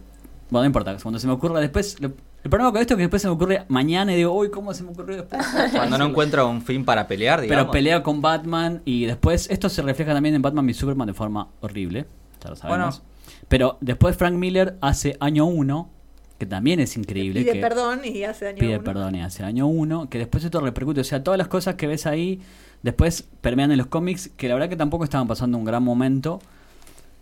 [0.50, 3.02] Bueno, no importa, cuando se me ocurre después lo- el problema con esto es que
[3.02, 5.44] después se me ocurre mañana y digo, uy, ¿cómo se me ocurrió después?
[5.72, 7.64] Cuando no encuentra un fin para pelear, digamos.
[7.64, 11.14] Pero pelea con Batman y después esto se refleja también en Batman y Superman de
[11.14, 12.06] forma horrible,
[12.42, 13.02] ya lo sabemos.
[13.48, 15.90] Pero después Frank Miller hace año 1,
[16.38, 17.42] que también es increíble.
[17.42, 18.84] Pide que perdón y hace daño Pide uno.
[18.84, 21.00] perdón y hace año 1, que después esto repercute.
[21.02, 22.40] O sea, todas las cosas que ves ahí
[22.82, 26.40] después permean en los cómics, que la verdad que tampoco estaban pasando un gran momento.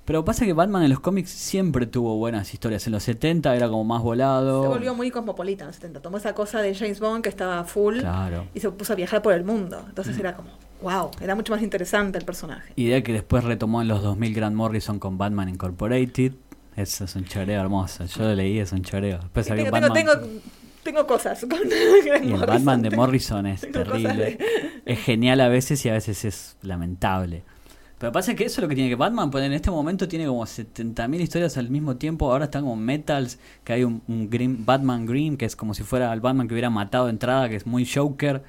[0.09, 2.87] Pero pasa que Batman en los cómics siempre tuvo buenas historias.
[2.87, 4.63] En los 70 era como más volado.
[4.63, 6.01] Se volvió muy cosmopolita en los 70.
[6.01, 8.47] Tomó esa cosa de James Bond que estaba full Claro.
[8.55, 9.85] y se puso a viajar por el mundo.
[9.87, 10.49] Entonces era como,
[10.81, 12.73] wow, era mucho más interesante el personaje.
[12.77, 16.33] Idea que después retomó en los 2000 Grant Morrison con Batman Incorporated.
[16.75, 18.07] Eso es un choreo hermoso.
[18.07, 19.19] Yo lo leí, es un choreo.
[19.19, 19.93] Después tengo, Batman...
[19.93, 20.13] tengo,
[20.85, 21.59] tengo cosas con
[22.25, 24.39] Y el Batman de Morrison es terrible.
[24.87, 27.45] Es genial a veces y a veces es lamentable.
[27.99, 30.27] Pero pasa que eso es lo que tiene que Batman, pues en este momento tiene
[30.27, 32.31] como 70.000 historias al mismo tiempo.
[32.31, 35.83] Ahora están como metals, que hay un, un Green, Batman Green, que es como si
[35.83, 38.43] fuera el Batman que hubiera matado de entrada, que es muy Joker.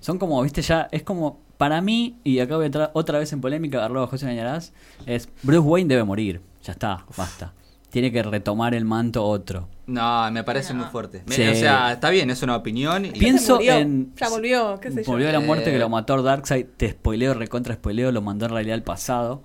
[0.00, 3.32] Son como, viste, ya es como, para mí, y acá voy a entrar otra vez
[3.32, 4.72] en polémica, arroba José Mañarás,
[5.06, 6.40] es Bruce Wayne debe morir.
[6.64, 7.52] Ya está, basta.
[7.90, 9.68] Tiene que retomar el manto otro.
[9.92, 11.22] No, me parece muy fuerte.
[11.26, 11.42] Sí.
[11.46, 13.04] O sea, está bien, es una opinión.
[13.04, 14.12] y- Pienso murió, en.
[14.16, 15.10] ya volvió, qué sé yo.
[15.12, 15.72] Volvió a la muerte Eh.
[15.74, 16.66] que lo mató Darkseid.
[16.76, 19.42] Te spoileo, recontra spoileo, lo mandó en realidad al pasado.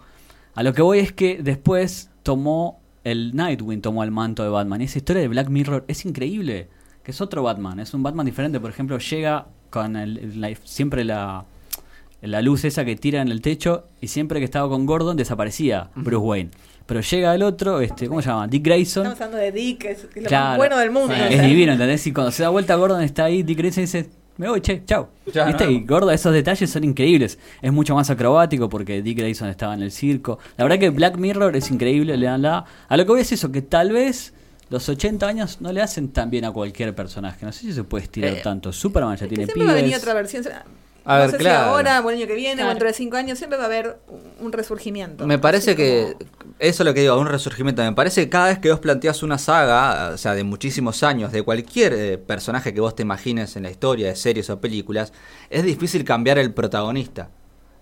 [0.56, 2.80] A lo que voy es que después tomó.
[3.04, 4.82] El Nightwing tomó el manto de Batman.
[4.82, 6.68] Y esa historia de Black Mirror es increíble.
[7.04, 7.80] Que es otro Batman.
[7.80, 8.60] Es un Batman diferente.
[8.60, 11.46] Por ejemplo, llega con el- la- siempre la.
[12.22, 15.90] La luz esa que tira en el techo y siempre que estaba con Gordon desaparecía
[15.96, 16.50] Bruce Wayne.
[16.88, 18.48] Pero llega el otro, este, ¿cómo se llama?
[18.48, 19.04] Dick Grayson.
[19.06, 20.46] Estamos hablando de Dick, que es, lo Claro.
[20.48, 21.14] más bueno del mundo.
[21.16, 22.08] Sí, Es divino, ¿entendés?
[22.08, 25.08] Y cuando se da vuelta Gordon está ahí, Dick Grayson dice, me voy, che, chau.
[25.34, 25.66] Ya, ¿Viste?
[25.66, 25.72] no.
[25.72, 27.38] Y Gordon, esos detalles son increíbles.
[27.62, 30.40] Es mucho más acrobático porque Dick Grayson estaba en el circo.
[30.58, 32.64] La verdad que Black Mirror es increíble, le dan la...
[32.88, 34.34] A lo que voy es eso, que tal vez
[34.70, 37.46] los 80 años no le hacen tan bien a cualquier personaje.
[37.46, 38.72] No sé si se puede estirar Eh, tanto.
[38.72, 40.02] Superman ya Es que tiene siempre va a venir pibes.
[40.04, 40.44] otra versión.
[41.10, 41.64] A no ver, sé claro.
[41.64, 42.68] si ahora o el año que viene Claro.
[42.68, 43.98] o dentro de cinco años, siempre va a haber
[44.40, 45.26] un- resurgimiento.
[45.26, 47.82] Me parece que como- eso es lo que digo, un resurgimiento.
[47.82, 51.32] Me parece que cada vez que vos planteas una saga, o sea, de muchísimos años,
[51.32, 55.14] de cualquier eh, personaje que vos te imagines en la historia de series o películas,
[55.50, 57.30] es difícil cambiar el protagonista.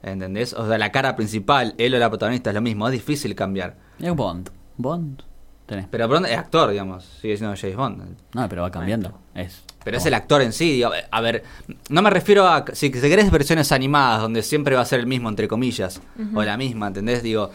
[0.04, 0.54] ¿Entendés?
[0.54, 3.76] O sea, la cara principal, él o la protagonista es lo mismo, es difícil cambiar.
[4.00, 4.50] Es Bond.
[4.78, 5.24] Bond.
[5.66, 5.88] Tenés.
[5.90, 8.18] Pero Bond es actor, digamos, sigue siendo James Bond.
[8.34, 9.18] No, pero va cambiando.
[9.34, 10.74] Es Pero es el actor en sí.
[10.74, 11.44] digo, a ver,
[11.90, 12.66] no me refiero a.
[12.74, 16.02] Si querés versiones animadas, donde siempre va a ser el mismo, entre comillas,
[16.34, 17.24] o la misma, ¿entendés?
[17.24, 17.50] Digo,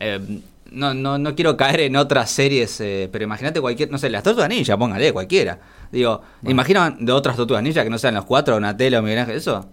[0.00, 3.90] eh, no, no, no quiero caer en otras series, eh, pero imagínate cualquier.
[3.90, 5.58] No sé, las Tortugas Ninja, póngale, cualquiera.
[5.90, 9.68] Digo, imagina de otras Tortugas Ninja que no sean los cuatro, Donatello, Miguel Ángel, eso.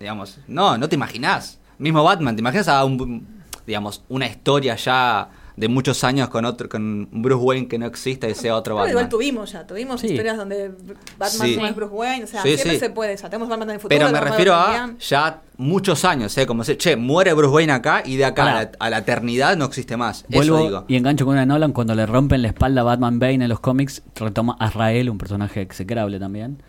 [0.00, 1.60] Digamos, no, no te imaginás.
[1.78, 3.40] Mismo Batman, ¿te imaginas a un.
[3.66, 5.28] Digamos, una historia ya
[5.60, 8.78] de muchos años con otro con Bruce Wayne que no exista y sea otro Pero
[8.78, 8.90] Batman.
[8.92, 10.08] igual tuvimos ya, tuvimos Sí.
[10.08, 10.70] historias donde
[11.18, 11.56] Batman Sí.
[11.56, 12.78] no es Bruce Wayne, o sea, Sí, siempre sí.
[12.80, 13.98] se puede, ya tenemos Batman en el futuro.
[13.98, 16.46] Pero me refiero a ya muchos años, ¿eh?
[16.46, 19.56] Como si, che, muere Bruce Wayne acá y de acá a la, a la eternidad
[19.56, 20.24] no existe más.
[20.28, 20.84] Vuelvo Eso digo.
[20.88, 23.60] y engancho con una Nolan cuando le rompen la espalda a Batman Bane en los
[23.60, 26.62] cómics, retoma a Azrael, un personaje execrable también,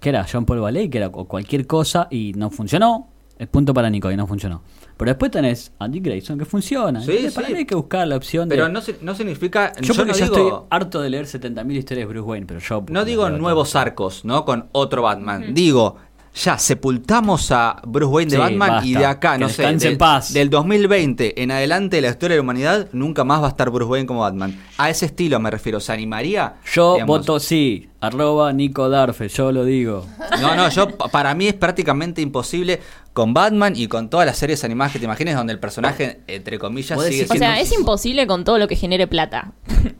[0.00, 3.08] que era John Paul Valley, que era cu- cualquier cosa y no funcionó.
[3.38, 4.62] El punto para Nico y no funcionó.
[4.98, 7.00] Pero después tenés a Dick Grayson que funciona.
[7.00, 7.52] Sí, Entonces, para sí.
[7.54, 8.72] mí hay que buscar la opción Pero de...
[8.72, 9.72] no, si- no significa.
[9.80, 10.36] yo, Yo, porque no ya digo.
[10.36, 12.84] estoy harto de leer 70.000 historias de Bruce Wayne, pero yo...
[12.90, 14.44] No digo nuevos arcos, ¿no?
[14.44, 15.54] Con otro Batman.
[15.54, 15.96] Digo,
[16.44, 19.98] ya sepultamos a Bruce Wayne de Sí, Batman y de acá, Que no sé, en
[19.98, 20.32] paz.
[20.32, 23.70] del 2020 en adelante de la historia de la humanidad, nunca más va a estar
[23.70, 24.56] Bruce Wayne como Batman.
[24.78, 25.80] A ese estilo me refiero.
[25.80, 26.54] ¿Se animaría?
[26.72, 27.88] Yo Digamos, voto sí.
[28.00, 30.06] Arroba Nico Darfe, yo lo digo.
[30.40, 32.80] No, no, yo pa- para mí es prácticamente imposible
[33.12, 36.58] con Batman y con todas las series animadas que te imagines donde el personaje, entre
[36.60, 37.46] comillas, sigue decís- O siendo...
[37.46, 39.52] sea, es imposible con todo lo que genere plata.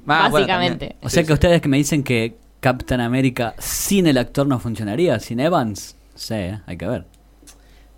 [0.06, 0.96] Ah, básicamente.
[1.02, 1.32] O Sí, sea que sí.
[1.32, 6.34] ustedes que me dicen que Captain America sin el actor no funcionaría, sin Evans, sí,
[6.34, 6.60] ¿eh?
[6.66, 7.06] hay que ver.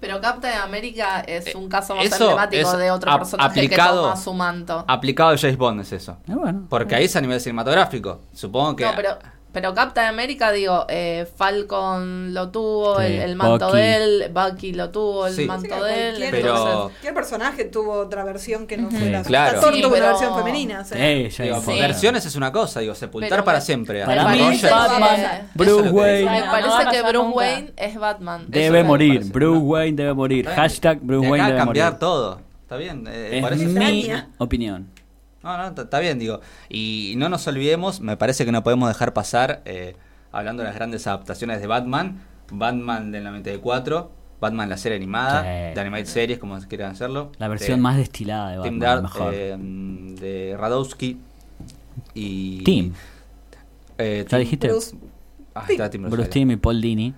[0.00, 4.02] Pero Captain America es un caso más Eh, Eso emblemático es de otro personaje aplicado-
[4.02, 4.85] que toma su manto.
[4.88, 6.16] Aplicado a James Bond es eso.
[6.26, 6.66] Eh, bueno.
[6.70, 8.20] Porque ahí es a nivel cinematográfico.
[8.33, 8.85] Supongo que...
[8.85, 9.18] No, pero,
[9.52, 13.76] pero Captain America, digo, eh, Falcon lo tuvo, Sí, el, el manto Bucky.
[13.78, 15.42] de él, Bucky lo tuvo, el Sí.
[15.42, 16.24] Sí, manto que de él.
[16.30, 19.22] pero- cualquier personaje tuvo otra versión que no fuera.
[19.22, 19.60] claro.
[19.60, 20.80] Thor Sí, tuvo pero- una versión femenina.
[20.80, 21.80] O sea, ya Digo, hay- Sí.
[21.80, 24.04] Versiones es una cosa, digo, sepultar Pero para siempre.
[24.04, 27.36] Para mí, parece Batman, que- Bruce Wayne Me no parece que Bruce nunca.
[27.36, 28.44] Wayne es Batman.
[28.48, 29.24] debe morir.
[29.32, 29.64] Bruce ¿no?
[29.66, 30.46] Wayne debe morir.
[30.48, 31.98] Hashtag Bruce Wayne debe cambiar morir.
[32.00, 32.40] todo.
[32.62, 34.86] Está bien, eh, Es parece- mi opinión.
[35.42, 36.40] No, no, está bien, digo.
[36.68, 39.96] Y no nos olvidemos, me parece que no podemos dejar pasar, eh,
[40.33, 42.20] hablando de las grandes adaptaciones de Batman,
[42.53, 45.74] Batman del 94, Batman la serie animada, Sí.
[45.74, 47.33] de Animated Series, como quieran hacerlo.
[47.38, 49.33] La versión de más destilada de Batman, Dart, mejor.
[49.35, 51.18] eh, de Radowski
[52.14, 52.62] y...
[52.64, 52.92] Tim.
[53.98, 54.68] eh, ¿Ya Tim- dijiste?
[54.68, 54.96] Bruce-
[55.55, 56.31] Ah, está Tim Bruce Rosario.
[56.33, 57.12] Tim y Paul Dini.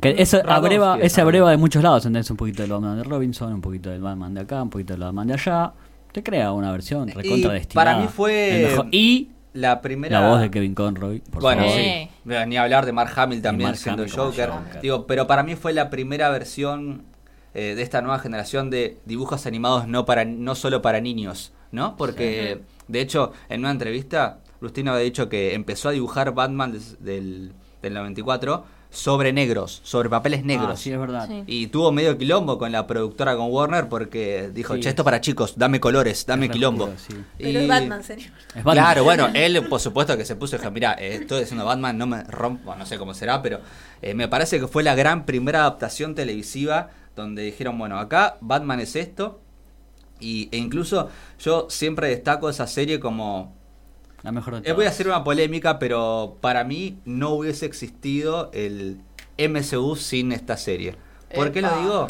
[0.00, 2.28] Que eso abreva, ese abreva de muchos lados, ¿entendés?
[2.30, 5.02] Un poquito del Batman de Robinson, un poquito del Batman de acá, un poquito del
[5.02, 5.72] Batman de allá.
[6.12, 10.20] Te crea una versión recontra Y para mí fue- mejor- Y La primera...
[10.20, 11.76] la voz de Kevin Conroy, por bueno, favor.
[11.76, 11.80] sí.
[11.82, 12.10] Eh.
[12.46, 14.48] Ni hablar de Mark Hamill también Mark siendo Hamill Joker.
[14.50, 14.80] Joker.
[14.80, 17.02] Digo, pero para mí fue la primera versión
[17.54, 21.96] eh, de esta nueva generación de dibujos animados no para no solo para niños, ¿no?
[21.96, 27.02] Porque, de hecho, en una entrevista, Rustina había dicho que empezó a dibujar Batman des-
[27.02, 30.80] del, del 94 sobre negros, sobre papeles Ah, negros.
[30.80, 31.28] sí, es verdad.
[31.28, 31.44] Sí.
[31.46, 34.80] Y tuvo medio quilombo con la productora, con Warner, porque dijo, Sí.
[34.80, 36.90] che, esto para chicos, dame colores, dame quilombo.
[36.96, 37.14] sí.
[37.38, 38.30] Pero Y- es Batman, señor.
[38.48, 38.74] Es Batman.
[38.74, 41.96] Claro, bueno, él por supuesto que se puso y dijo, mira, eh, estoy haciendo Batman,
[41.98, 43.60] no me rompo, no sé cómo será, pero
[44.02, 48.80] eh, me parece que fue la gran primera adaptación televisiva donde dijeron, bueno, acá Batman
[48.80, 49.40] es esto.
[50.18, 53.56] Y, e incluso yo siempre destaco esa serie como...
[54.22, 54.76] La mejor de eh, todas.
[54.76, 59.00] voy a hacer una polémica, pero para mí no hubiese existido el
[59.38, 60.96] MCU sin esta serie.
[61.34, 62.06] ¿Por qué lo digo?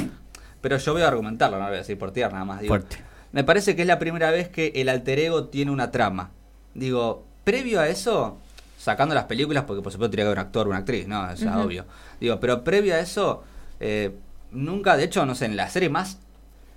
[0.61, 2.61] Pero yo voy a argumentarlo, no lo voy a decir por tierra, nada más.
[2.61, 2.96] Digo, Fuerte.
[3.33, 6.31] me parece que es la primera vez que el alter ego tiene una trama.
[6.75, 8.38] Digo, previo a eso,
[8.79, 11.31] sacando las películas, porque por supuesto tiene que haber un actor o una actriz, ¿no?
[11.31, 11.61] Eso es Ujú.
[11.64, 11.85] obvio.
[12.20, 13.42] Digo, pero previo a eso,
[13.79, 14.14] eh,
[14.51, 16.18] nunca, de hecho, no sé, en la serie más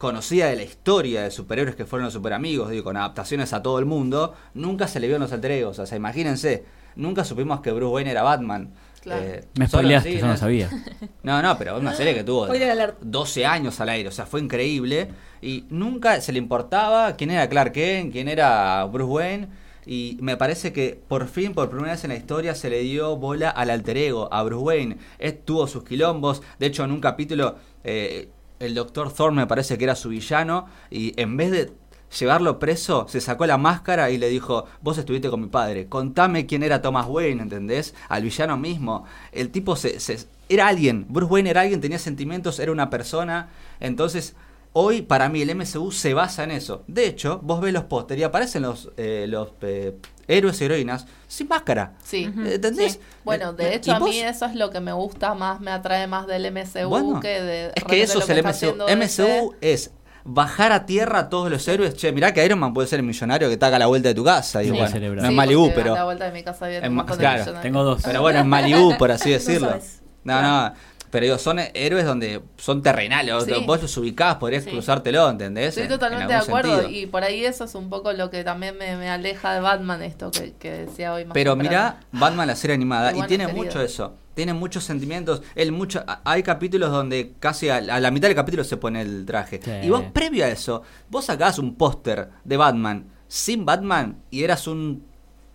[0.03, 3.79] conocida de la historia de superhéroes que fueron los superamigos, digo, con adaptaciones a todo
[3.79, 5.79] el mundo, nunca se le vio en los alter egos.
[5.79, 6.65] O sea, imagínense,
[6.97, 8.73] nunca supimos que Bruce Wayne era Batman.
[8.99, 9.23] Claro.
[9.23, 10.69] Eh, Me spoileaste, yo no sabía.
[11.23, 12.97] no, no, pero una serie que tuvo Spoiler alert.
[12.99, 15.07] 12 años al aire, o sea, fue increíble.
[15.41, 19.47] Y nunca se le importaba quién era Clark Kent, quién era Bruce Wayne.
[19.85, 23.15] Y me parece que por fin, por primera vez en la historia, se le dio
[23.15, 24.97] bola al alter ego, a Bruce Wayne.
[25.17, 26.41] Él tuvo sus quilombos.
[26.59, 28.27] De hecho, en un capítulo, eh,
[28.65, 30.67] el doctor Thorne me parece que era su villano.
[30.89, 31.71] Y en vez de
[32.19, 36.45] llevarlo preso, se sacó la máscara y le dijo, vos estuviste con mi padre, contame
[36.45, 37.95] quién era Thomas Wayne, ¿entendés?
[38.09, 39.05] Al villano mismo.
[39.31, 43.49] El tipo se, se- era alguien, Bruce Wayne era alguien, tenía sentimientos, era una persona.
[43.79, 44.35] Entonces,
[44.73, 46.83] hoy para mí el MCU se basa en eso.
[46.87, 51.05] De hecho, vos ves los pósteres y aparecen los, eh, los eh, héroes y heroínas
[51.27, 51.93] sin máscara.
[52.03, 52.27] Sí.
[52.27, 52.41] Ujú.
[52.41, 52.93] ¿Entendés?
[52.93, 52.99] Sí.
[53.23, 54.09] Bueno, Eh, de ¿y hecho a vos?
[54.09, 57.41] mí eso es lo que me gusta más, me atrae más del MCU Bueno, que
[57.41, 58.83] de es que eso es el MCU.
[58.95, 59.91] MCU es
[60.25, 61.95] bajar a tierra a todos los héroes.
[61.95, 64.15] Che, mirá que Iron Man puede ser el millonario que te haga la vuelta de
[64.15, 64.63] tu casa.
[64.63, 65.21] Y Sí, bueno, cerebro.
[65.21, 65.93] no es Sí, Malibu, pero...
[65.93, 67.53] la vuelta de mi casa en claro.
[67.61, 68.01] Tengo dos.
[68.03, 69.67] Pero bueno, en Malibu, por así No decirlo.
[69.69, 69.99] sabes.
[70.23, 70.73] No, no.
[71.13, 73.43] Pero digo, son héroes donde son terrenales.
[73.45, 73.53] Sí.
[73.65, 74.71] Vos los ubicás, podrías Sí.
[74.71, 75.69] cruzártelo, ¿entendés?
[75.69, 76.99] Estoy En- totalmente en de acuerdo sentido.
[76.99, 80.01] y por ahí eso es un poco lo que también me, me aleja de Batman,
[80.01, 83.45] esto que, que decía hoy más Pero mirá Batman la serie animada y bueno, tiene
[83.45, 83.63] querido.
[83.63, 84.15] mucho eso.
[84.33, 85.43] Tiene muchos sentimientos.
[85.53, 89.23] Él mucho, hay capítulos donde casi a, a la mitad del capítulo se pone el
[89.27, 89.59] traje.
[89.63, 89.71] Sí.
[89.83, 94.65] Y vos, previo a eso, vos sacabas un póster de Batman sin Batman y eras
[94.65, 95.05] un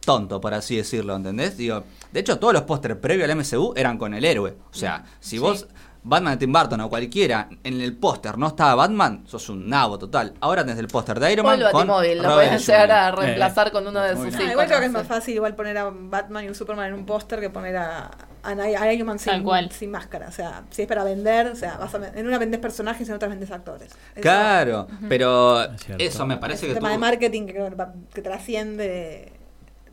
[0.08, 1.56] tonto, por así decirlo, ¿entendés?
[1.56, 4.56] Digo, de hecho, todos los pósters previos al MCU eran con el héroe.
[4.70, 5.38] O sea, si Sí.
[5.38, 5.68] vos,
[6.02, 9.98] Batman de Tim Burton o cualquiera, en el póster no estaba Batman, sos un nabo
[9.98, 10.32] total.
[10.40, 11.58] Ahora tenés el póster de Iron O Man.
[11.60, 14.26] el con Batimóvil, lo pueden llegar a reemplazar con uno de sus.
[14.34, 14.50] Ah, hijos.
[14.52, 17.04] igual creo que es más fácil igual poner a Batman y un Superman en un
[17.04, 18.10] póster que poner a,
[18.42, 19.70] a, Iron Man sin, cual.
[19.72, 20.28] sin máscara.
[20.28, 23.10] O sea, si es para vender, o sea, vas a, en una vendes personajes y
[23.10, 23.90] en otra vendes actores.
[24.14, 27.72] Eso Claro, pero Es eso me Es parece un que tema de tuvo- marketing que,
[28.14, 29.32] que trasciende.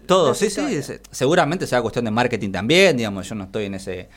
[0.05, 0.61] Todo, sí, sí,
[1.11, 4.09] seguramente sea cuestión de marketing también, digamos, yo no estoy en ese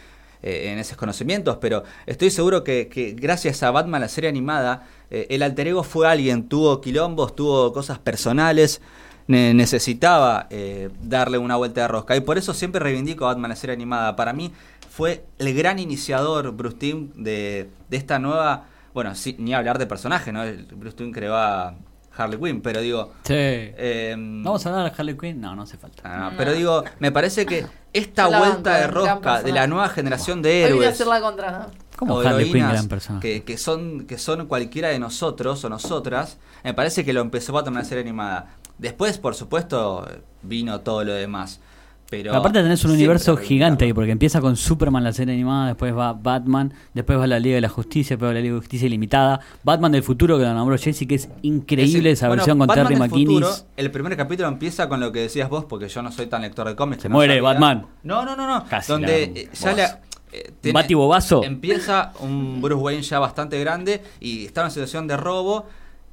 [0.43, 4.87] eh, en esos conocimientos, pero estoy seguro que, que gracias a Batman, la serie animada,
[5.11, 8.81] eh, el alter ego fue alguien, tuvo quilombos, tuvo cosas personales,
[9.27, 13.51] ne- necesitaba eh, darle una vuelta de rosca, y por eso siempre reivindico a Batman,
[13.51, 14.15] la serie animada.
[14.15, 14.53] Para mí
[14.89, 19.87] fue el gran iniciador, Bruce Timm, de, de esta nueva, bueno, sí, ni hablar de
[19.87, 20.43] personaje, ¿no?
[20.77, 21.75] Bruce Timm creó a
[22.19, 23.13] Harley Quinn, pero digo...
[23.23, 23.33] Sí.
[23.35, 25.41] eh, ¿Vamos a hablar de Harley Quinn?
[25.41, 26.03] No, no hace falta.
[26.05, 30.43] Ah, pero digo, me parece que esta la vuelta de rosca de la nueva generación
[30.43, 31.67] de Hoy voy a héroes hacer la contra, ¿no?
[31.97, 33.21] ¿Cómo o Harley Quinn, heroínas gran persona?
[33.21, 37.57] que, que son que son cualquiera de nosotros o nosotras, me parece que lo empezó
[37.59, 38.55] a tomar la serie animada.
[38.79, 40.07] Después, por supuesto,
[40.43, 41.61] vino todo lo demás.
[42.11, 45.95] Pero Aparte tenés un universo gigante ahí, porque empieza con Superman la serie animada, después
[45.95, 48.87] va Batman, después va la Liga de la Justicia, después va la Liga de Justicia
[48.87, 52.41] Ilimitada, Batman del futuro que lo nombró Jesse, que es increíble Es el- esa bueno,
[52.41, 55.89] versión con Batman Terry futuro, el primer capítulo empieza con lo que decías vos, porque
[55.89, 57.03] yo no soy tan lector de cómics.
[57.03, 57.43] Se no muere sabía.
[57.43, 57.87] Batman.
[58.03, 58.65] No, no, no, no.
[58.67, 60.01] Casi donde eh, ya la,
[60.33, 61.45] eh, Bati bobazo.
[61.45, 65.67] Empieza un Bruce Wayne ya bastante grande y está en una situación de robo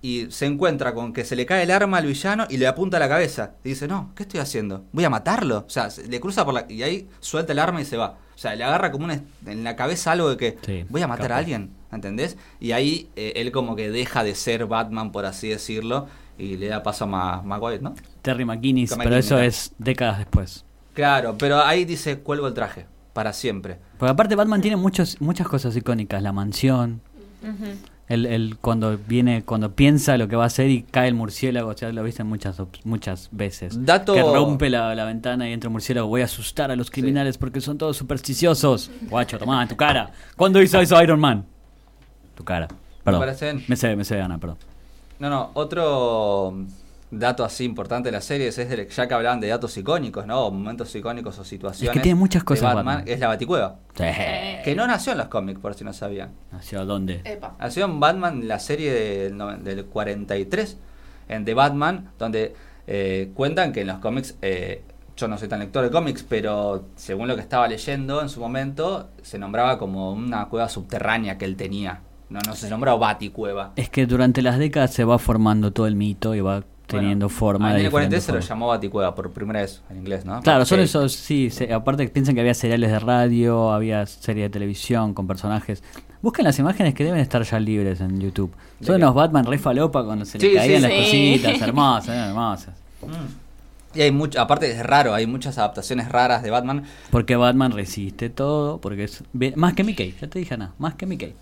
[0.05, 2.97] y se encuentra con que se le cae el arma al villano y le apunta
[2.97, 3.53] a la cabeza.
[3.63, 4.83] Y dice, no, ¿qué estoy haciendo?
[4.91, 5.63] Voy a matarlo.
[5.65, 6.65] O sea, se- le cruza por la...
[6.69, 8.17] Y ahí suelta el arma y se va.
[8.35, 11.07] O sea, le agarra como una, en la cabeza algo de que Sí, voy a
[11.07, 12.37] matar a alguien, ¿entendés?
[12.59, 16.67] Y ahí eh, él como que deja de ser Batman, por así decirlo, y le
[16.67, 17.95] da paso a Ma- Maguire, ¿no?
[18.21, 20.65] Terry McInnes, Con pero eso es décadas después.
[20.93, 23.77] Claro, pero ahí dice, cuelgo el traje, para siempre.
[23.97, 27.01] Porque aparte Batman tiene muchos, muchas cosas icónicas, la mansión.
[28.07, 31.73] El, el cuando viene, cuando piensa lo que va a hacer y cae el murciélago,
[31.73, 33.83] ya lo viste muchas muchas veces.
[33.85, 36.91] Dato- Que rompe la, la ventana y entra un murciélago, voy a asustar a los
[36.91, 38.91] criminales porque son todos supersticiosos.
[39.09, 40.11] Guacho, tomá, en tu cara.
[40.35, 41.45] ¿Cuándo hizo eso Iron Man?
[42.35, 42.67] Tu cara.
[43.03, 43.23] Perdón.
[43.39, 43.63] bien.
[43.67, 44.57] Me sé, me sé, Ana, perdón.
[45.19, 46.55] No, no, otro
[47.11, 50.45] dato así importante de las series es de, ya que hablaban de datos icónicos, ¿no?
[50.45, 51.95] O momentos icónicos o situaciones.
[51.95, 53.07] Es que tiene muchas de cosas Batman, Batman.
[53.07, 53.79] es la Baticueva.
[53.93, 54.03] Sí.
[54.63, 56.31] Que no nació en los cómics, por si no sabían.
[56.51, 57.21] ¿Hacia dónde?
[57.23, 57.55] Epa.
[57.59, 60.77] Nació en Batman, la serie del, del 43,
[61.29, 62.55] en The Batman, donde
[62.87, 64.83] eh, cuentan que en los cómics, eh,
[65.15, 68.39] yo no soy tan lector de cómics, pero según lo que estaba leyendo en su
[68.39, 72.01] momento, se nombraba como una cueva subterránea que él tenía.
[72.29, 73.73] No, no se nombró Baticueva.
[73.75, 77.37] Es que durante las décadas se va formando todo el mito y va teniendo Bueno,
[77.39, 80.25] forma de En el 43 diferentes se lo llamó Baticueva por primera vez en inglés,
[80.25, 80.41] ¿no?
[80.41, 84.49] Claro, son esos, sí, se- aparte piensan que había seriales de radio, había series de
[84.49, 85.83] televisión con personajes.
[86.21, 88.51] Busquen las imágenes que deben estar ya libres en YouTube.
[88.79, 89.03] ¿De Son qué?
[89.03, 91.39] unos Batman re falopa cuando se Sí, le caían sí, las sí.
[91.41, 92.73] cositas, hermosas, hermosas.
[93.01, 93.97] Mm.
[93.97, 96.83] Y hay mucho, aparte es raro, hay muchas adaptaciones raras de Batman.
[97.11, 99.23] Porque Batman resiste todo, porque es
[99.55, 101.33] más que Mickey, ya te dije nada, más que Mickey.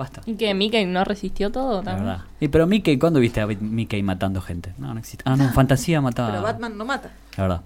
[0.00, 0.22] Basta.
[0.24, 2.06] Y que Mickey no resistió todo La también.
[2.06, 2.24] verdad.
[2.40, 4.72] Y pero Mickey, ¿cuándo viste a Mickey matando gente?
[4.78, 5.22] No, no existe.
[5.26, 6.30] Ah, no, en fantasía mataba.
[6.30, 7.10] Pero Batman no mata.
[7.36, 7.60] La verdad.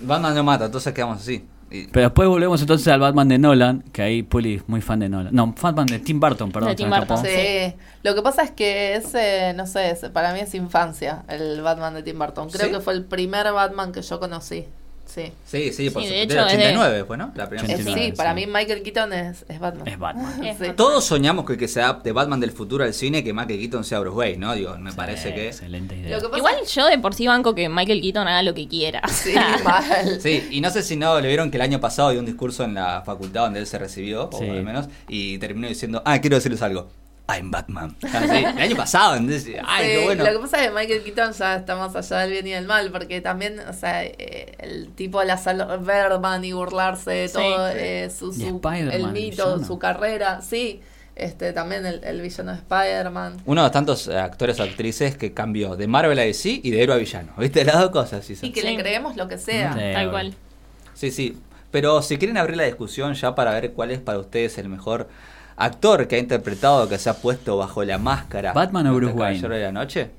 [0.00, 1.46] Batman no mata, entonces quedamos así.
[1.70, 4.98] Y- Pero después volvemos entonces al Batman de Nolan, que ahí Puli es muy fan
[5.00, 5.34] de Nolan.
[5.34, 6.70] No, Batman de Tim Burton, perdón.
[6.70, 7.18] De Tim Burton.
[7.18, 7.74] Sí.
[8.02, 11.94] Lo que pasa es que ese, no sé, ese- para mí es infancia, el Batman
[11.94, 12.48] de Tim Burton.
[12.50, 12.72] Creo ¿Sí?
[12.72, 14.64] que fue el primer Batman que yo conocí.
[15.08, 15.32] Sí.
[15.46, 17.32] Sí, sí, por Sí, su- de del hecho, es de- 89 fue, ¿no?
[17.34, 18.34] La primera Eh, 89, sí, para sí.
[18.36, 19.88] mí Michael Keaton es, es Batman.
[19.88, 20.32] Es Batman.
[20.32, 20.60] Es Sí.
[20.60, 20.76] Batman.
[20.76, 24.00] Todos soñamos que, que se adapte Batman del futuro al cine que Michael Keaton sea
[24.00, 24.54] Bruce Wayne, ¿no?
[24.54, 25.46] Digo, me parece que...
[25.48, 26.16] Excelente idea.
[26.16, 28.68] Lo que pasa Igual yo de por sí banco que Michael Keaton haga lo que
[28.68, 29.00] quiera.
[29.08, 29.32] Sí,
[29.64, 30.20] mal.
[30.20, 32.64] Sí, y no sé si no le vieron que el año pasado dio un discurso
[32.64, 34.44] en la facultad donde él se recibió, Sí.
[34.44, 36.90] o al menos, y terminó diciendo, ah, quiero decirles algo.
[37.28, 37.94] I'm Batman.
[38.12, 40.24] Ah, el año pasado, entonces, ay, Sí, qué bueno.
[40.24, 42.66] Lo que pasa es que Michael Keaton ya está más allá del bien y del
[42.66, 47.28] mal, porque también, o sea, eh, el tipo de la sal Berman y burlarse de
[47.28, 47.34] Sí.
[47.34, 50.80] todo, eh, su, su- el mito, su carrera, sí,
[51.16, 53.42] este también el, el villano de Spider-Man.
[53.44, 56.82] Uno de tantos eh, actores o actrices que cambió de Marvel a DC y de
[56.82, 57.32] héroe a villano.
[57.36, 57.64] ¿Viste?
[57.64, 58.24] Las dos cosas.
[58.24, 58.66] Sí, Y que Sí.
[58.68, 59.72] le creemos lo que sea.
[59.74, 59.80] Sí.
[59.94, 60.34] Tal cual.
[60.94, 61.36] sí, sí.
[61.70, 65.08] Pero si quieren abrir la discusión ya para ver cuál es para ustedes el mejor
[65.58, 68.52] actor que ha interpretado, que se ha puesto bajo la máscara.
[68.52, 69.48] ¿Batman o Bruce Wayne?
[69.48, 70.10] De la Noche.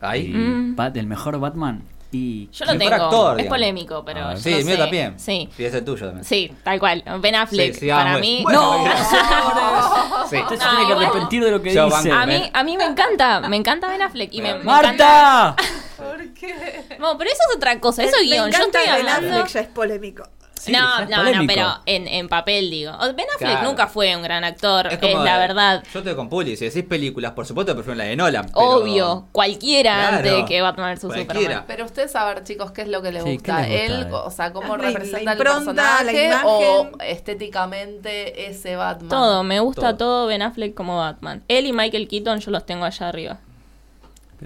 [0.00, 0.28] Ahí.
[0.28, 0.76] Mm.
[0.76, 1.82] Bat- el mejor Batman.
[2.12, 2.92] Y Yo lo tengo.
[2.92, 3.56] actor, es digamos.
[3.58, 4.20] polémico, pero.
[4.26, 4.80] Ah, yo Sí, no el mío sé.
[4.82, 5.14] también.
[5.20, 5.48] Sí.
[5.56, 6.24] Y es el tuyo también.
[6.24, 7.04] Sí, tal cual.
[7.20, 8.20] Ben Affleck, Sí, sí, para vamos.
[8.22, 8.40] mí.
[8.42, 10.26] Bueno, no.
[10.28, 10.36] Sí.
[10.38, 12.10] Usted se No, tiene que arrepentir de lo que Yo dice.
[12.10, 14.32] A mí, a mí me encanta, me encanta Ben Affleck.
[14.34, 15.56] Y me, me encanta- ¡Marta!
[15.98, 16.84] ¿Por qué?
[16.98, 18.50] No, pero eso es otra cosa, eso es Me guion.
[18.50, 19.36] Yo encanta estoy Ben hablando.
[19.36, 20.24] Affleck, ya es polémico.
[20.60, 22.92] Sí, no, no, no, pero en, en papel digo.
[22.92, 23.68] O- Ben Affleck Claro.
[23.68, 25.82] nunca fue un gran actor, es, como, la verdad.
[25.92, 26.54] Yo estoy con Puli.
[26.56, 28.44] Si decís películas, por supuesto prefiero la de Nolan.
[28.46, 30.16] pero- Obvio, cualquiera Claro.
[30.28, 31.32] antes que Batman vs Cualquiera.
[31.34, 31.64] Superman.
[31.66, 33.62] Pero ustedes saber, chicos, qué es lo que le Sí, gusta.
[33.66, 34.14] ¿qué les gusta Él, a él?
[34.14, 39.08] o sea, cómo La- representa el impronta, personaje o estéticamente ese Batman.
[39.08, 39.96] Todo, me gusta Todo.
[39.96, 40.26] todo.
[40.26, 41.42] Ben Affleck como Batman.
[41.48, 43.38] Él y Michael Keaton yo los tengo allá arriba.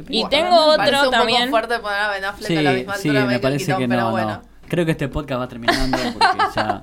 [0.09, 1.41] Y Bueno, tengo me parece otro un también.
[1.43, 3.43] poco fuerte poner a Ben Affleck Sí, a la misma sí, altura de me Michael
[3.43, 4.29] parece Keaton, que pero no, bueno.
[4.31, 4.54] no.
[4.69, 6.81] Creo que este podcast va terminando porque ya...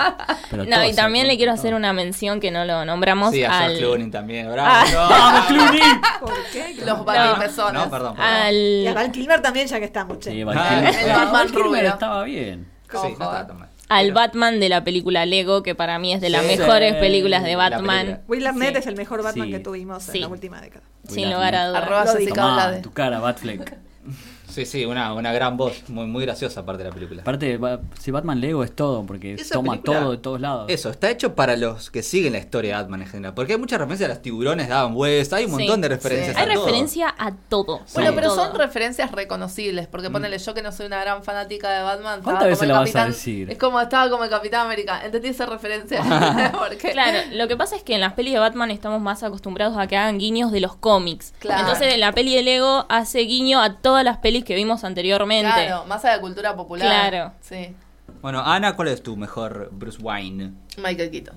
[0.49, 3.49] pero No, y también le quiero hacer una mención que no lo nombramos Sí, a
[3.51, 4.51] al, George Clooney también.
[4.51, 4.69] Bravo.
[4.71, 4.85] Ah.
[4.91, 4.99] No.
[5.09, 5.81] ¡Vamos, Clooney!
[6.19, 6.75] ¿Por qué?
[6.77, 7.03] Los No.
[7.05, 7.73] batipezones.
[7.73, 8.15] No, perdón.
[8.15, 8.31] perdón.
[8.31, 10.31] al Y a Val Kilmer también, ya que estamos, che.
[10.31, 11.07] Sí, Ah, Val el Kilmer.
[11.15, 12.67] Batman Val Kilmer estaba bien.
[12.89, 13.11] Sí, no Joder.
[13.13, 13.69] está tan mal.
[13.89, 16.57] al Pero- Batman de la película Lego, que para mí es de las Sí.
[16.57, 18.05] mejores películas de Batman.
[18.05, 18.23] película.
[18.27, 18.79] Will Arnett Sí.
[18.79, 19.51] es el mejor Batman Sí.
[19.51, 20.11] que tuvimos Sí.
[20.17, 20.83] en la última década.
[21.09, 21.83] Sin lugar a dudas.
[21.83, 23.77] Arroba tu cara, Batfleck.
[24.51, 25.89] Sí, sí, una, una gran voz.
[25.89, 27.21] Muy, muy graciosa aparte de la película.
[27.21, 27.59] Aparte,
[27.99, 30.65] si Batman Lego es todo, porque Esa toma película- todo de todos lados.
[30.69, 33.33] Eso, está hecho para los que siguen la historia de Batman en general.
[33.33, 35.33] Porque hay muchas referencias a los tiburones de Adam West.
[35.33, 35.57] Hay un Sí.
[35.57, 36.35] montón de referencias.
[36.35, 36.39] Sí.
[36.41, 36.65] a Hay todo.
[36.65, 37.81] referencia a todo.
[37.93, 38.45] Bueno, pero todo.
[38.47, 42.21] son referencias reconocibles, porque ponele yo que no soy una gran fanática de Batman.
[42.23, 43.49] ¿Cuántas veces la vas a Capitán- decir?
[43.49, 45.03] Es como estaba como el Capitán América.
[45.05, 46.01] Entendí esa referencia.
[46.59, 49.77] porque Claro, lo que pasa es que en las pelis de Batman estamos más acostumbrados
[49.77, 51.33] a que hagan guiños de los cómics.
[51.39, 51.61] Claro.
[51.61, 55.51] Entonces, en la peli de Lego hace guiño a todas las pelis que vimos anteriormente.
[55.51, 57.09] Claro, más a la cultura popular.
[57.09, 57.33] Claro.
[57.41, 57.73] Sí.
[58.21, 60.51] Bueno, Ana, ¿cuál es tu mejor Bruce Wayne?
[60.77, 61.35] Michael Keaton.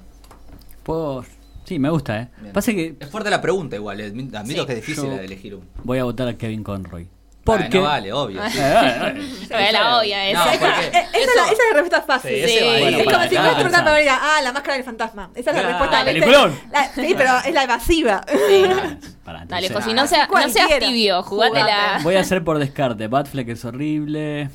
[0.82, 1.24] Puedo-
[1.64, 2.28] Sí, me gusta, ¿eh?
[2.42, 2.52] Bien.
[2.52, 3.98] Pasa que Es fuerte la pregunta igual.
[4.00, 4.66] eh, Admito Sí.
[4.66, 5.66] que es difícil Yo- de elegir un.
[5.82, 7.08] voy a votar a Kevin Conroy.
[7.44, 7.78] Porque Porque...
[7.78, 8.40] no vale, obvio.
[8.48, 8.58] sí.
[9.54, 10.50] Es la obvia No, esa.
[10.58, 12.30] porque- Eh, esa, es la, esa es la respuesta fácil.
[12.46, 12.64] Sí, Sí.
[12.64, 15.30] Bueno, es para como si fuera una diga, ah, la máscara del fantasma.
[15.34, 15.68] Esa es la Claro.
[15.78, 16.04] respuesta.
[16.04, 16.60] Peliculón.
[16.72, 18.20] La- sí, pero es la evasiva.
[19.24, 21.98] Pará, Dale, entonces- José, no, sea, no seas tibio, jugátela.
[22.02, 23.08] Voy a hacer por descarte.
[23.08, 24.48] Batfleck es horrible.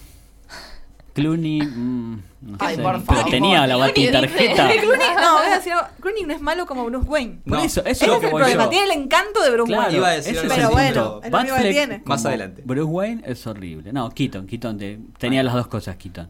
[1.19, 2.81] Clooney, mm, no Ay, sé.
[2.81, 3.29] por Pero favor.
[3.31, 4.67] tenía la batitarjeta.
[4.81, 5.87] Clooney, no, voy a decir algo.
[5.99, 7.39] Clooney no es malo como Bruce Wayne.
[7.47, 8.63] Por No, eso, es lo es que el voy problema.
[8.65, 8.69] yo.
[8.69, 9.97] Tiene el encanto de Bruce Claro, Wayne.
[9.97, 11.25] Iba a decir ese algo es el Pero bueno, punto.
[11.27, 12.01] es lo único que Batfleck tiene.
[12.05, 12.61] Más adelante.
[12.65, 13.93] Bruce Wayne es horrible.
[13.93, 16.29] No, Keaton, Keaton te- tenía las dos cosas, Keaton.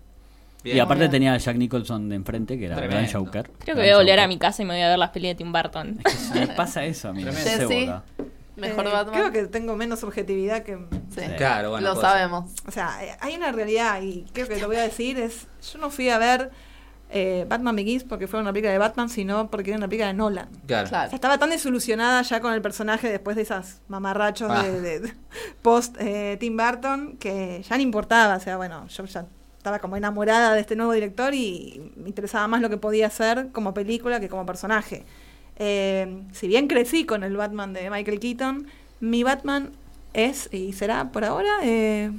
[0.63, 0.75] Bien.
[0.75, 3.09] Y aparte tenía a Jack Nicholson de enfrente, que era Tremendo.
[3.09, 3.49] gran Joker.
[3.59, 5.29] Creo que voy a volver a mi casa y me voy a ver las pelis
[5.31, 5.99] de Tim Burton.
[6.33, 7.67] Me pasa eso a mí, me Tremendo.
[7.69, 7.87] Sí,
[8.17, 8.23] sí.
[8.60, 9.16] Mejor Eh, Batman.
[9.16, 10.78] Creo que tengo menos objetividad que...
[11.14, 11.22] Sí.
[11.38, 11.88] Claro, bueno.
[11.88, 12.16] Lo puede ser.
[12.20, 12.51] sabemos.
[12.68, 15.80] O sea, eh, hay una realidad y creo que lo voy a decir es, yo
[15.80, 16.51] no fui a ver
[17.12, 20.14] eh, Batman Begins porque fue una película de Batman, sino porque era una película de
[20.14, 20.47] Nolan.
[20.68, 20.86] Claro.
[20.86, 21.10] O Claro.
[21.10, 24.62] sea, estaba tan desilusionada ya con el personaje después de esas mamarrachos Ah.
[24.64, 25.14] de, de- de
[25.64, 28.36] post eh, Tim Burton que ya no importaba.
[28.36, 29.26] O sea, bueno, yo ya
[29.57, 33.49] estaba como enamorada de este nuevo director y me interesaba más lo que podía hacer
[33.51, 35.05] como película que como personaje.
[35.60, 38.68] Eh, si bien crecí con el Batman de Michael Keaton,
[39.01, 39.72] mi Batman
[40.14, 42.12] es y será por ahora eh,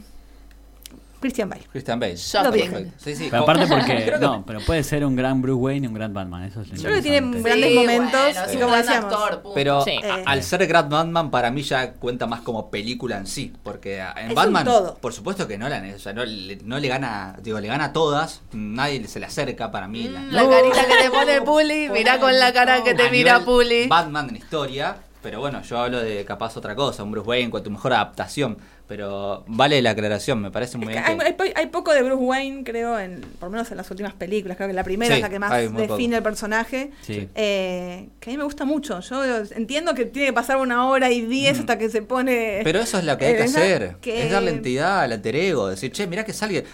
[1.20, 1.62] Christian Bale.
[1.70, 2.16] Christian Bale.
[2.16, 2.50] Ya Lo.
[2.50, 2.92] Perfecto.
[2.96, 3.28] Sí, sí.
[3.30, 6.14] Pero aparte porque, que- no, pero puede ser un gran Bruce Wayne y un gran
[6.14, 8.72] Batman, eso es lo Yo creo que tiene grandes momentos, bueno, es y un como
[8.72, 9.12] gran decíamos.
[9.12, 9.42] actor.
[9.54, 9.90] Pero Sí.
[10.02, 10.24] a- Eh.
[10.26, 14.30] al ser Grand Batman para mí ya cuenta más como película en sí, porque en
[14.30, 14.94] Es Batman, todo.
[14.96, 17.86] por supuesto que Nolan es, o sea, no, le, no le gana, digo, le gana
[17.86, 20.08] a todas, nadie se le acerca para mí.
[20.08, 23.40] la- Mm, La carita que te pone Puli, mirá con la cara que te mira
[23.44, 23.88] Puli.
[23.88, 27.62] Batman en historia, pero bueno, yo hablo de capaz otra cosa, un Bruce Wayne con
[27.62, 28.56] tu mejor adaptación,
[28.90, 31.00] pero vale la aclaración, me parece muy bien.
[31.04, 33.70] que hay, que- hay po- hay poco de Bruce Wayne, creo, en, por lo menos
[33.70, 34.56] en las últimas películas.
[34.56, 35.96] Creo que la primera Sí, es la que más define poco.
[36.16, 36.90] el personaje.
[37.02, 37.28] Sí.
[37.36, 38.98] Eh, que a mí me gusta mucho.
[38.98, 39.24] Yo
[39.54, 41.60] entiendo que tiene que pasar una hora y diez Mm.
[41.60, 42.62] hasta que se pone.
[42.64, 43.96] Pero eso es lo que hay que eh, esa- hacer.
[44.00, 45.68] que- Es darle entidad al alter ego.
[45.68, 46.64] Decir, che, mirá que sale.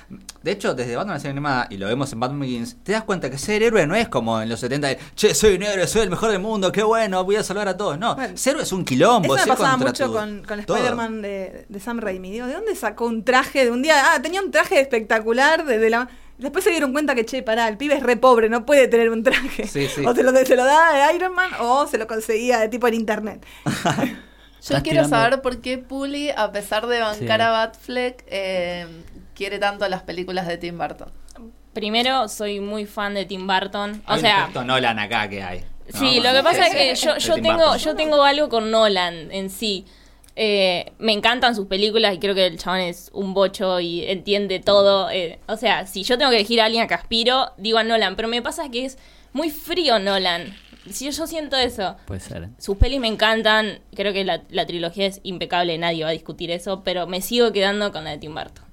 [0.42, 3.02] De hecho, desde Batman la serie animada, y lo vemos en Batman Begins, te das
[3.04, 5.86] cuenta que ser héroe no es como en los 70 de, che, soy un héroe,
[5.86, 7.98] soy el mejor del mundo, qué bueno, voy a salvar a todos.
[7.98, 9.36] No, Bueno, ser héroe es un quilombo.
[9.36, 10.60] Eso me pasaba mucho tu- con, con.
[10.60, 12.30] Spider-Man de, de Sam Raimi.
[12.30, 14.14] Digo, ¿de dónde sacó un traje de un día?
[14.14, 16.08] Ah, tenía un traje espectacular desde la.
[16.38, 19.10] Después se dieron cuenta que, che, pará, el pibe es re pobre, no puede tener
[19.10, 19.66] un traje.
[19.66, 20.04] Sí, sí.
[20.06, 22.86] O se lo, se lo da de Iron Man o se lo conseguía de tipo
[22.88, 23.44] en internet.
[24.62, 27.46] Yo quiero tirando- saber por qué Puli, a pesar de bancar Sí.
[27.46, 28.86] a Batfleck, eh,
[29.34, 31.10] quiere tanto las películas de Tim Burton.
[31.72, 34.02] Primero, soy muy fan de Tim Burton.
[34.06, 35.64] O Hay un sea, efecto Nolan acá que hay.
[35.92, 35.98] ¿no?
[36.00, 37.78] Sí, lo que pasa es que yo, tengo, Burton.
[37.78, 39.84] yo tengo algo con Nolan en sí.
[40.38, 44.60] Eh, me encantan sus películas y creo que el chabón es un bocho y entiende
[44.60, 45.10] todo.
[45.10, 47.84] eh, o sea, si yo tengo que elegir a alguien a que aspiro, digo a
[47.84, 48.16] Nolan.
[48.16, 48.98] Pero me pasa que es
[49.32, 50.54] muy frío Nolan.
[50.90, 51.96] Si yo, siento eso.
[52.06, 52.48] Puede ser.
[52.58, 53.80] Sus pelis me encantan.
[53.94, 56.82] Creo que la, la trilogía es impecable, nadie va a discutir eso.
[56.84, 58.65] Pero me sigo quedando con la de Tim Burton.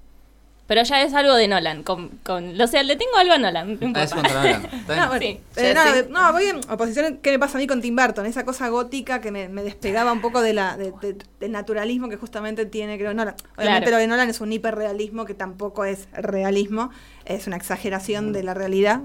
[0.73, 1.83] Pero ya es algo de Nolan.
[1.83, 3.77] Con, con, o sea, le tengo algo a Nolan.
[3.79, 4.65] no Ah, es contra Nolan.
[4.73, 4.99] Está bien.
[5.03, 5.39] No, bueno, Sí.
[5.57, 6.07] eh, Jessy.
[6.09, 7.19] no, no, voy en oposición.
[7.21, 8.25] ¿Qué me pasa a mí con Tim Burton?
[8.25, 12.09] Esa cosa gótica que me, me despegaba un poco de la, de- de- del naturalismo
[12.09, 13.35] que justamente tiene, creo, Nolan.
[13.55, 13.91] Obviamente Claro.
[13.91, 16.89] lo de Nolan es un hiperrealismo que tampoco es realismo,
[17.25, 19.01] es una exageración de la realidad.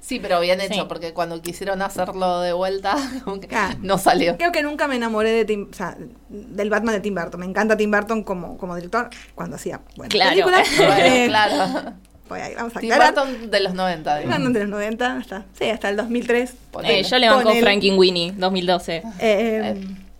[0.00, 0.84] Sí, pero bien hecho, Sí.
[0.88, 2.96] porque cuando quisieron hacerlo de vuelta,
[3.52, 3.74] Ah.
[3.82, 4.36] no salió.
[4.38, 5.96] Creo que nunca me enamoré de Tim, o sea,
[6.28, 7.40] del Batman de Tim Burton.
[7.40, 10.30] Me encanta Tim Burton como, como director cuando hacía buenas Claro.
[10.30, 10.68] películas.
[10.78, 11.92] Bueno, Eh, claro.
[12.26, 13.14] pues ahí vamos a Tim aclarar.
[13.14, 14.38] Burton de los 90, Tim digamos.
[14.38, 16.52] Burton de los 90 hasta, sí, hasta el 2003.
[16.70, 17.00] Ponele.
[17.00, 17.52] Eh, yo le banco.
[17.56, 19.02] Frankenweenie 2012.
[19.18, 19.74] Eh,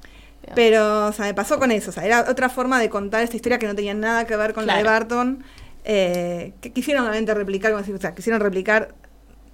[0.54, 1.90] pero, o sea, me pasó con eso.
[1.90, 4.54] O sea, era otra forma de contar esta historia que no tenía nada que ver
[4.54, 4.82] con la de.
[4.84, 5.44] Barton.
[5.90, 8.94] eh, que quisieron obviamente replicar, como decir, o sea, quisieron replicar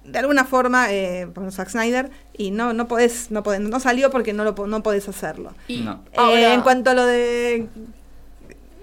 [0.05, 4.11] de alguna forma, eh, por Zack Snyder, y no, no podés, no podés, no salió
[4.11, 5.53] porque no lo no podés hacerlo.
[5.67, 6.03] Y No.
[6.11, 7.67] Eh, ahora- en cuanto a lo de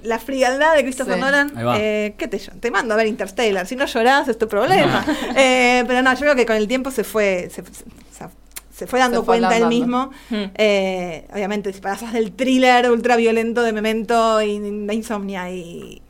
[0.02, 1.20] la frialdad de Christopher Sí.
[1.20, 3.66] Nolan, eh, ¿qué te, te mando a ver Interstellar?
[3.68, 5.04] Si no llorás es tu problema.
[5.36, 9.24] Eh, pero no, yo creo que con el tiempo se fue, se, fue dando Se
[9.26, 10.10] fue cuenta él mismo.
[10.28, 10.44] Hmm.
[10.56, 16.02] Eh, obviamente, si pasas del thriller ultra violento de Memento y de Insomnia y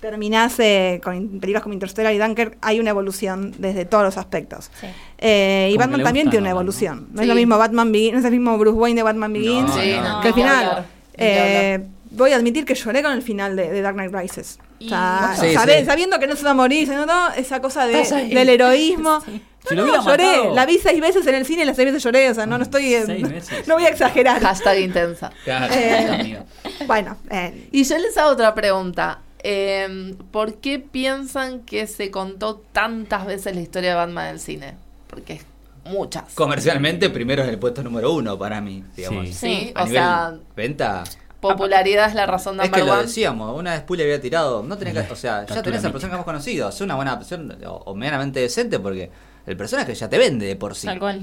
[0.00, 4.70] terminás eh, con películas como Interstellar y Dunker, hay una evolución desde todos los aspectos.
[4.80, 4.86] Sí.
[5.18, 7.08] Eh, y Batman también tiene una evolución.
[7.12, 7.22] No, Sí.
[7.24, 9.70] es lo mismo Batman Begins, no es el mismo Bruce Wayne de Batman Begins.
[9.74, 13.56] Sí, no, no, que al final, eh, voy a admitir que lloré con el final
[13.56, 14.58] de, de Dark Knight Rises.
[14.82, 15.84] O sea, Sí, sabe- sí.
[15.84, 18.02] Sabiendo que no se va a morir, no, esa cosa de-
[18.34, 19.20] del heroísmo.
[19.68, 20.24] Si No, lo no, hubiera lloré.
[20.38, 20.54] matado.
[20.54, 22.30] La vi seis veces en el cine y las seis veces lloré.
[22.30, 22.96] O sea, no, no estoy.
[23.66, 24.40] No voy a exagerar.
[24.40, 25.30] Hashtag intensa.
[25.44, 25.74] Claro.
[25.76, 26.38] Eh,
[26.86, 29.18] bueno, eh, Y yo les hago otra pregunta.
[29.42, 34.40] Eh, ¿Por qué piensan que se contó tantas veces la historia de Batman en el
[34.40, 34.74] cine?
[35.06, 35.46] Porque es
[35.84, 36.34] muchas.
[36.34, 39.28] Comercialmente, primero es el puesto número uno para mí, digamos.
[39.28, 39.32] Sí.
[39.32, 41.04] Sí, A o nivel sea, venta.
[41.40, 44.76] popularidad es la razón Es number que lo decíamos, una vez Puli había tirado, no
[44.76, 45.92] tenés que, o sea, ya tenés al mítica.
[45.92, 49.10] personaje más conocido, hace una buena opción o, o medianamente decente porque
[49.46, 50.86] el personaje ya te vende de por sí.
[50.86, 51.20] Tal cual.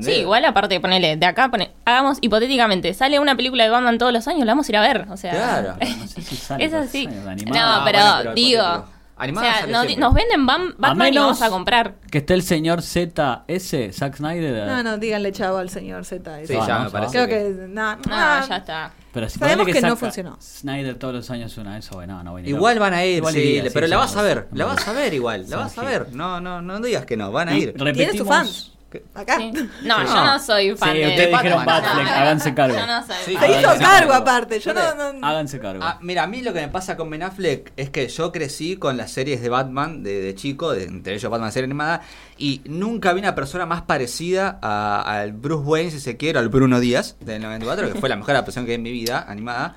[0.00, 4.12] Sí, igual aparte, ponele, de acá, pone, hagamos hipotéticamente, sale una película de Batman todos
[4.12, 5.32] los años, la vamos a ir a ver, o sea.
[5.32, 5.76] Claro.
[5.98, 7.06] No sé si sale Es así.
[7.06, 7.12] No.
[7.54, 8.84] Ah, pero, bueno, pero digo.
[9.14, 11.94] Animada o sea, nos venden Bam- Batman y vamos a comprar.
[12.10, 14.66] Que esté el señor ZS, Zack Snyder.
[14.66, 16.38] no, no, díganle chavo al señor Z.
[16.46, 17.12] Sí, Ah, ya no, me parece.
[17.12, 17.66] Creo que- que.
[17.68, 18.90] No, No, no, ya está.
[19.12, 20.38] Pero si Sabemos ponele que no funcionó.
[20.40, 23.40] Snyder todos los años una, eso, bueno, no, no Igual van a ir, Igual sí,
[23.40, 25.76] iría, pero sí, la sí, vas a ver, la vas a ver igual, la vas
[25.78, 26.12] a ver.
[26.12, 27.74] No, no, no digas que no, van a ir.
[27.74, 28.71] Tiene repetimos- fans.
[29.14, 29.36] Acá.
[29.38, 29.52] Sí.
[29.82, 30.06] No, Sí.
[30.06, 31.82] yo no soy fan Sí, de ustedes dijeron Batman.
[31.82, 32.76] Batfleck, No, háganse cargo.
[32.78, 33.36] Yo no soy Sí.
[33.36, 34.12] Se hizo cargo cargo.
[34.14, 34.60] aparte.
[34.60, 35.82] Yo no, no- Háganse cargo.
[35.84, 38.76] Ah, mira, a mí lo que me pasa con Ben Affleck es que yo crecí
[38.76, 42.02] con las series de Batman de, de chico, de, entre ellos Batman serie animada,
[42.38, 46.48] y nunca vi una persona más parecida a- al Bruce Wayne, si se quiere, al
[46.48, 49.76] Bruno Díaz del 94, que fue la mejor adaptación que vi en mi vida, animada,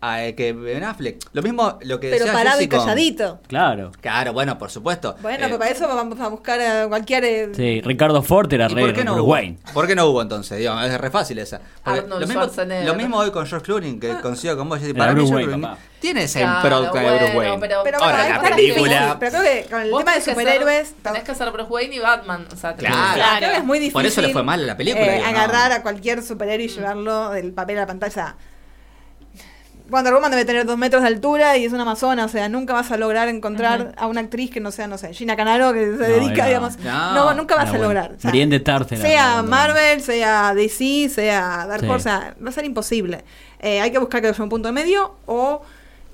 [0.00, 1.18] a, eh, que Ben Affleck.
[1.32, 3.40] Lo mismo lo que Pero decía parado y Jessy con- calladito.
[3.48, 3.92] Claro.
[4.00, 5.16] Claro, bueno, por supuesto.
[5.22, 7.24] Bueno, Eh, pero para eso vamos a buscar a cualquier.
[7.24, 9.32] eh, Sí, Ricardo Ford era ¿Y rey por qué no Bruce hubo?
[9.32, 9.58] Wayne.
[9.72, 10.58] ¿Por qué no hubo entonces?
[10.58, 11.60] Digamos, es re fácil esa.
[11.82, 12.86] Porque Arnold lo, mismo, Schwarzenegger.
[12.86, 14.78] lo mismo hoy con George Clooney, que coincido con vos.
[14.78, 14.90] Jessy.
[14.90, 15.96] Era Para mí, Bruce George Wayne, Clooney papá.
[16.00, 17.58] tiene esa Claro, impronta de Bruce bueno, Wayne.
[17.66, 18.56] pero- Pero Ahora, bueno, la película-
[19.00, 19.16] difícil.
[19.18, 20.94] Pero creo que con el Vos tema de tenés que ser- superhéroes.
[21.02, 22.46] Tenés que ser Bruce Wayne y Batman.
[22.52, 23.08] O sea, tenés Claro.
[23.08, 23.36] que- Claro.
[23.38, 23.92] Creo que es muy difícil.
[23.94, 25.28] Por eso le fue mal a la película, eh, digo, ¿no?
[25.38, 28.36] agarrar a cualquier superhéroe y llevarlo del papel a la pantalla.
[29.88, 32.72] Wonder Woman debe tener dos metros de altura y es una amazona, o sea, nunca
[32.72, 35.84] vas a lograr encontrar a una actriz que no sea, no sé, Gina Canaro, que
[35.84, 36.78] se No, dedica, digamos.
[36.80, 37.14] No.
[37.14, 37.84] No, nunca vas a bueno.
[37.84, 38.12] lograr.
[38.16, 38.60] o sea, de
[38.96, 39.42] sea.
[39.42, 41.86] Marvel, sea DC, sea Dark Sí.
[41.86, 43.24] Horse, o sea, va a ser imposible.
[43.60, 45.62] Eh, hay que buscar que haya un punto de medio o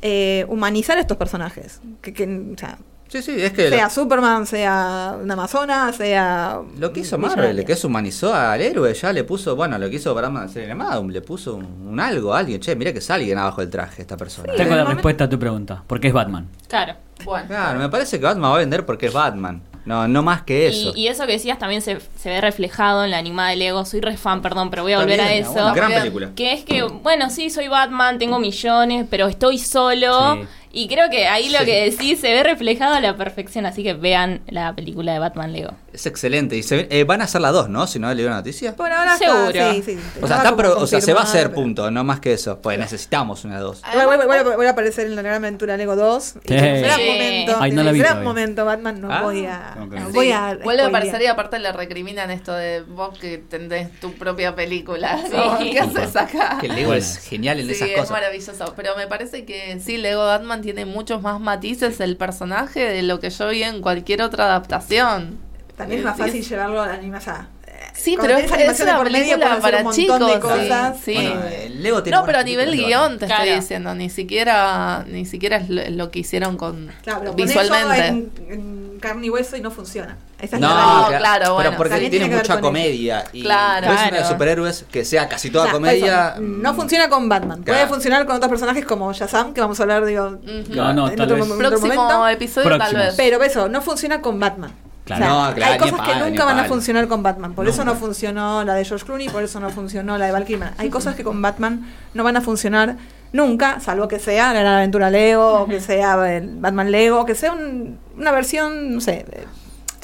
[0.03, 1.81] eh, humanizar a estos personajes.
[2.03, 2.79] Que, que, o sea,
[3.13, 6.61] Sí, sí, es que sea Superman, sea una amazona, sea.
[6.79, 7.19] lo que hizo.
[7.19, 10.49] Marvel, que es humanizó al héroe, ya le puso, bueno, lo que hizo para una
[10.49, 10.75] serie
[11.11, 12.59] le puso un, un algo a alguien.
[12.59, 14.55] Che, mira que es alguien abajo del traje esta persona.
[14.55, 15.83] Tengo en la momento- respuesta a tu pregunta.
[15.87, 16.49] ¿Por qué es Batman?
[16.69, 16.95] Claro.
[17.25, 17.47] Bueno.
[17.49, 19.63] Claro, me parece que Batman va a vender porque es Batman.
[19.85, 20.93] No, no más que eso.
[20.95, 23.85] Y, y eso que decías también se, se ve reflejado en la animada de Lego.
[23.85, 25.53] Soy re fan, perdón, pero voy a Está volver a eso.
[25.53, 26.31] una gran película.
[26.37, 30.35] Que es que, bueno, sí, soy Batman, tengo millones, pero estoy solo.
[30.35, 30.47] Sí.
[30.73, 31.65] Y creo que ahí lo Sí.
[31.67, 33.67] que decís se ve reflejado a la perfección.
[33.67, 35.73] Así que vean la película de Batman Lego.
[35.93, 36.57] Es excelente.
[36.57, 37.87] Y se eh, van a hacer las dos, ¿no?
[37.87, 38.75] Si no leí una noticia.
[38.75, 39.49] Por ahora Seguro.
[39.51, 42.03] está, sí, sí, O sea, está pro- o sea, se va a hacer punto, no
[42.03, 42.61] más que eso.
[42.63, 43.83] Pues necesitamos una dos.
[43.93, 46.35] Vuelve, vuelve- vuelve- vuelve a aparecer en la gran aventura Lego 2.
[46.45, 46.55] Y Sí.
[46.55, 48.29] momento, Ay, no la vi gran todavía.
[48.29, 49.75] momento, Batman, no Ah, voy a.
[49.77, 53.91] no voy a vuelve a aparecer y aparte le recriminan esto de vos que tenés
[54.01, 55.19] tu propia película.
[55.27, 55.37] Sí.
[55.37, 55.59] ¿no?
[55.73, 56.57] ¿Qué haces acá?
[56.59, 58.11] Que Lego es genial en Sí, esas es cosas.
[58.13, 58.73] maravilloso.
[58.77, 63.21] Pero me parece que sí, Lego Batman tiene muchos más matices el personaje de lo
[63.21, 65.52] que yo vi en cualquier otra adaptación.
[65.77, 67.49] También es más fácil llevarlo a la animación.
[67.95, 70.53] Sí, pero es, es una por medio, película para un montón de chicos.
[70.55, 70.97] sí, cosas.
[71.05, 71.15] sí.
[71.15, 73.43] Bueno, el Lego tiene No, pero a nivel guion te Claro.
[73.45, 78.07] estoy diciendo, ni siquiera, ni siquiera es lo, lo que hicieron con Claro, pero visualmente.
[78.07, 80.17] en, en carne y hueso y no funciona.
[80.41, 80.69] Esa es No,
[81.11, 81.73] la claro, pero bueno.
[81.77, 83.25] porque También tiene, mucha comedia.
[83.33, 83.87] Y Claro.
[83.89, 86.31] no es una de superhéroes que sea casi toda comedia.
[86.35, 87.63] eso, no funciona con Batman.
[87.63, 90.75] Puede funcionar con otros personajes como Shazam, que vamos a hablar, digo, Ujú.
[90.75, 91.51] No, no, en tal otro, vez.
[91.51, 92.29] otro Próximo momento.
[92.29, 93.15] episodio tal vez.
[93.17, 94.73] Pero eso, no funciona con Batman.
[95.05, 95.25] Claro.
[95.25, 97.55] O sea, No, claro, hay cosas que nunca van a funcionar con Batman.
[97.55, 100.45] Por eso no funcionó la de George Clooney, por eso no funcionó la de Val
[100.45, 100.71] Kilmer.
[100.79, 102.97] Hay cosas que con Batman no van a funcionar
[103.33, 107.25] nunca, salvo que sea la Gran Aventura Lego, o que sea el Batman Lego, o
[107.25, 109.45] que sea un- una versión, no sé, eh,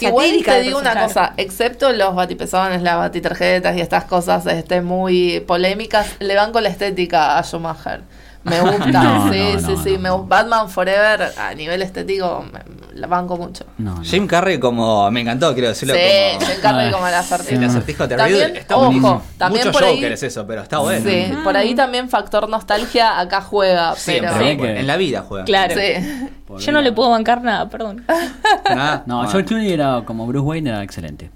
[0.01, 5.41] Igual te digo una cosa, excepto los batipezones, las batiterjetas y estas cosas este, muy
[5.47, 8.03] polémicas, le van con la estética a Schumacher.
[8.45, 9.93] Me gusta, No, sí, no, sí, no, sí.
[9.95, 9.99] no.
[10.01, 10.27] me gusta.
[10.29, 13.65] Batman Forever a nivel estético me- la banco mucho.
[13.79, 14.03] No, no.
[14.03, 15.95] Jim Carrey como, me encantó, quiero Sí, decirlo.
[15.95, 17.65] como, Jim Carrey Ah, como el el acertijo.
[17.65, 19.23] acertijo de También, está ojo, buenísimo.
[19.37, 21.09] también Mucho por ahí- Joker es eso, pero está bueno.
[21.09, 24.45] Sí, por ahí también factor nostalgia acá juega, Siempre, pero...
[24.51, 24.57] Sí.
[24.57, 25.45] bueno, en la vida juega.
[25.45, 25.75] Claro.
[25.77, 26.29] Sí.
[26.59, 28.05] Yo no le puedo bancar nada, perdón.
[28.75, 29.29] Nada, No.
[29.29, 31.31] George Clooney era como Bruce Wayne, era excelente.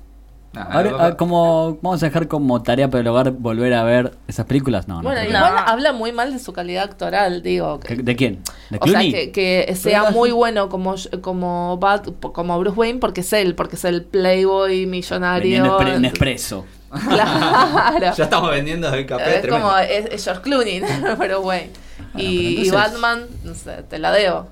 [0.54, 4.12] Ahora, no, ah, como vamos a dejar como tarea para el hogar volver a ver
[4.28, 5.02] esas películas, no, no.
[5.02, 5.58] Bueno, igual No.
[5.60, 7.80] habla muy mal de su calidad actoral, digo.
[7.80, 8.42] que- ¿De quién?
[8.68, 9.12] ¿De O sea, Clooney?
[9.12, 13.76] que, que sea muy bueno como, como, Bat- como Bruce Wayne porque es él, porque
[13.76, 15.80] es el playboy millonario.
[15.80, 16.66] En expreso.
[17.08, 18.12] Claro.
[18.16, 19.66] Ya estamos vendiendo el café es tremendo.
[19.68, 20.86] como es, es George Clooney, ¿no?
[21.18, 21.70] pero Wayne.
[22.12, 24.46] Bueno, y, y Batman, no sé, te la debo.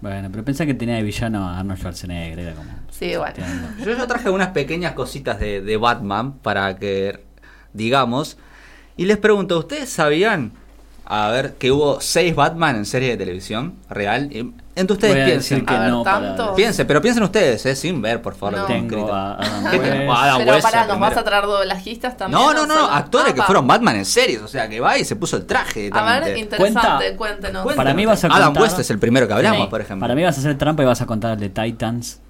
[0.00, 2.70] Bueno, pero pensá que tenía de villano a Arnold Schwarzenegger, era como...
[2.90, 3.34] Sí, bueno.
[3.78, 7.24] Yo, yo traje unas pequeñas cositas de, de Batman para que
[7.76, 8.36] digamos.
[8.96, 10.52] Y les pregunto, ¿ustedes sabían,
[11.04, 14.30] a ver, que hubo seis Batman en serie de televisión real?
[14.76, 15.56] Entre ustedes Voy a piensen.
[15.58, 16.54] decir que A ver, no para- tanto.
[16.54, 18.58] Piensen, pero piensen ustedes, eh, sin ver, por favor.
[18.58, 18.64] No.
[18.66, 20.12] tengo a Adam ¿Qué tengo?
[20.12, 21.10] A Adam Pero West pará, ¿nos primero.
[21.10, 22.42] vas a traer doblajistas también?
[22.42, 24.98] No, no, no, solo- actores Ah, que fueron Batman en series, o sea, que va
[24.98, 25.88] y se puso el traje.
[25.92, 27.16] A ver, interesante, Cuenta.
[27.16, 27.74] cuéntenos.
[27.74, 29.66] Para mí vas a Adam contar- West es el primero que hablamos, Sí.
[29.70, 30.04] por ejemplo.
[30.04, 32.20] Para mí vas a hacer trampa y vas a contar el de Titans.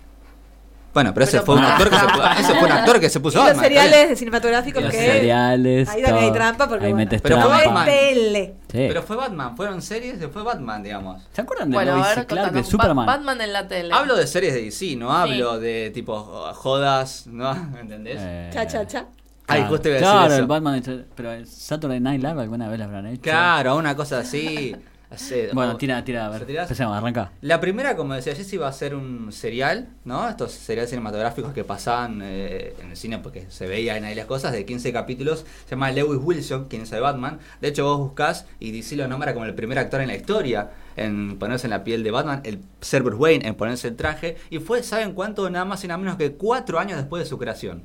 [0.97, 3.21] Bueno, pero ese Pero fue un actor que se ese fue un actor que se
[3.21, 6.93] puso Y los seriales de cinematográficos los que cereales, ahí también hay trampa porque Ahí
[6.93, 7.65] bueno, metes Pero fue trampa.
[7.67, 7.85] Batman.
[7.85, 8.55] tele.
[8.73, 8.85] Sí.
[8.89, 11.23] Pero fue Batman, fueron series, fue Batman, digamos.
[11.33, 12.65] ¿Se acuerdan de Bueno, ver, Clark de.
[12.65, 13.05] Superman?
[13.05, 13.91] Ba- Batman en la tele.
[13.93, 16.19] Hablo de series de DC, no hablo de tipo
[16.55, 17.53] jodas, ¿no?
[17.79, 18.17] ¿Entendés?
[18.19, 19.05] Eh, Cha, cha, cha.
[19.49, 19.71] Ay, claro.
[19.73, 20.41] justo iba a decir Claro, eso.
[20.41, 23.21] el Batman, pero el Saturday Night Live alguna vez lo habrán hecho.
[23.21, 24.75] Claro, una cosa así.
[25.09, 26.43] Hace- Bueno, tira, tira, a ver.
[26.81, 27.31] Arranca.
[27.41, 30.29] La primera, como decía Jessy, va a ser un serial, ¿no?
[30.29, 34.53] Estos seriales cinematográficos que pasaban eh, en el cine porque se veían ahí las cosas,
[34.53, 35.45] de 15 capítulos.
[35.65, 37.39] Se llama Lewis Wilson, quien hizo de Batman.
[37.61, 40.71] De hecho, vos buscás y DC lo nombra como el primer actor en la historia
[40.97, 44.37] en ponerse en la piel de Batman, el ser Bruce Wayne en ponerse el traje.
[44.51, 45.49] Y fue, ¿saben cuánto?
[45.51, 47.85] Nada más y nada menos que cuatro años después de su creación.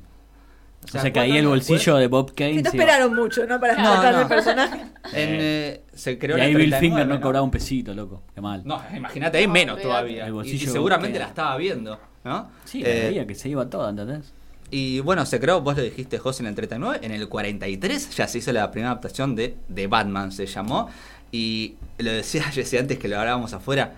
[0.84, 2.54] O sea, que ahí el bolsillo después, de Bob Kane.
[2.54, 3.58] Sí, no esperaron mucho, ¿no?
[3.60, 4.20] Para No, sacar no.
[4.22, 4.76] el personaje.
[5.12, 8.22] en, eh, se creó Y en ahí Bill 39, Finger no cobraba un pesito, loco.
[8.34, 8.62] Qué mal.
[8.64, 10.24] No, imagínate, ahí menos todavía.
[10.24, 12.50] El Y- bolsillo y, seguramente la estaba viendo, ¿no?
[12.64, 14.32] Sí, Eh, veía que se iba todo, ¿entendés?
[14.70, 17.00] Y bueno, se creó, vos lo dijiste, José, en el 39.
[17.02, 20.88] En el 43 ya se hizo la primera adaptación de, de Batman, se llamó.
[21.30, 23.94] Y lo decía Jesse antes que lo hablábamos afuera.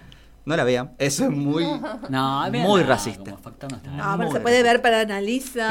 [0.46, 1.64] No la vean, eso es muy.
[2.10, 3.30] No, Muy no, racista.
[3.30, 3.66] no está.
[3.68, 5.70] No, pero Muy se puede ver para analizar,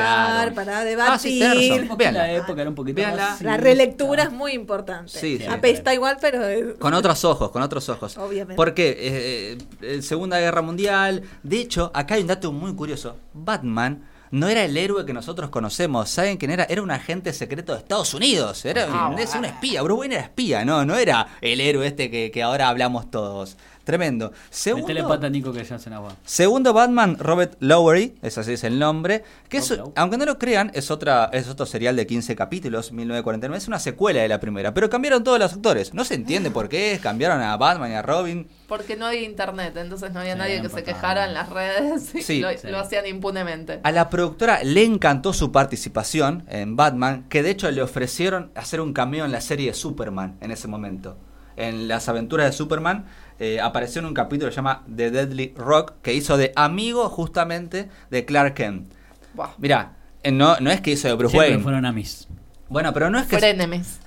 [0.51, 0.55] Claro.
[0.55, 0.79] para
[1.13, 1.71] Ah, sí, debatir.
[1.73, 1.87] razón.
[1.89, 5.11] Porque en la época era un poquito más la relectura es muy importante.
[5.11, 5.45] Sí, sí.
[5.45, 8.17] Apesta igual, pero es- Con otros ojos, con otros ojos.
[8.17, 8.55] Obviamente.
[8.55, 11.21] Porque eh, eh, Segunda Guerra Mundial.
[11.43, 13.17] De hecho, acá hay un dato muy curioso.
[13.33, 16.09] Batman no era el héroe que nosotros conocemos.
[16.09, 16.63] ¿Saben quién era?
[16.63, 18.65] Era un agente secreto de Estados Unidos.
[18.65, 19.83] Era Ah, es un espía.
[19.83, 23.57] Bruce Wayne era espía, no, no era el héroe este que, que ahora hablamos todos.
[23.83, 24.31] Tremendo.
[24.49, 26.15] Segundo, Metele pata a Nico que ya hacen agua.
[26.23, 30.71] Segundo Batman, Robert Lowery, ese así es el nombre, que es, aunque no lo crean,
[30.73, 34.73] es otra es otro serial de 15 capítulos, 1949, es una secuela de la primera,
[34.73, 38.01] pero cambiaron todos los actores, no se entiende por qué, cambiaron a Batman y a
[38.01, 41.49] Robin, Porque no había internet, entonces no había Sí, nadie que se quejara en las
[41.49, 42.39] redes y Sí.
[42.39, 42.67] lo, Sí.
[42.69, 43.81] lo hacían impunemente.
[43.83, 48.79] a la productora le encantó su participación en Batman, que de hecho le ofrecieron hacer
[48.81, 51.17] un cameo en la serie de Superman en ese momento.
[51.55, 53.05] En las aventuras de Superman
[53.39, 57.09] eh, apareció en un capítulo que se llama The Deadly Rock, que hizo de amigo
[57.09, 58.91] justamente de Clark Kent.
[59.33, 59.49] Buah.
[59.57, 61.63] Mirá, eh, no, no es que hizo de Bruce Siempre Wayne.
[61.63, 62.27] fueron amis.
[62.69, 63.37] Bueno, pero no es que.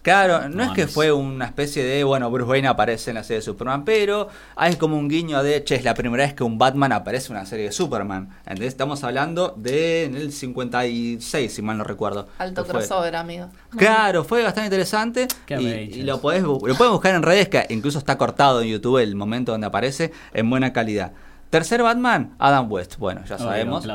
[0.02, 2.02] Claro, no, No, es que fue una especie de.
[2.04, 5.62] Bueno, Bruce Wayne aparece en la serie de Superman, pero hay como un guiño de.
[5.62, 8.30] Che, es la primera vez que un Batman aparece en una serie de Superman.
[8.40, 10.04] Entonces estamos hablando de.
[10.04, 12.28] En el 56, si mal no recuerdo.
[12.38, 12.80] Alto que fue.
[12.80, 13.48] crossover, amigo.
[13.76, 15.28] Claro, fue bastante interesante.
[15.44, 18.68] Qué Y, y lo, podés, lo pueden buscar en redes, que incluso está cortado en
[18.68, 21.12] YouTube el momento donde aparece, en buena calidad.
[21.50, 22.96] Tercer Batman, Adam West.
[22.98, 23.86] Bueno, ya sabemos.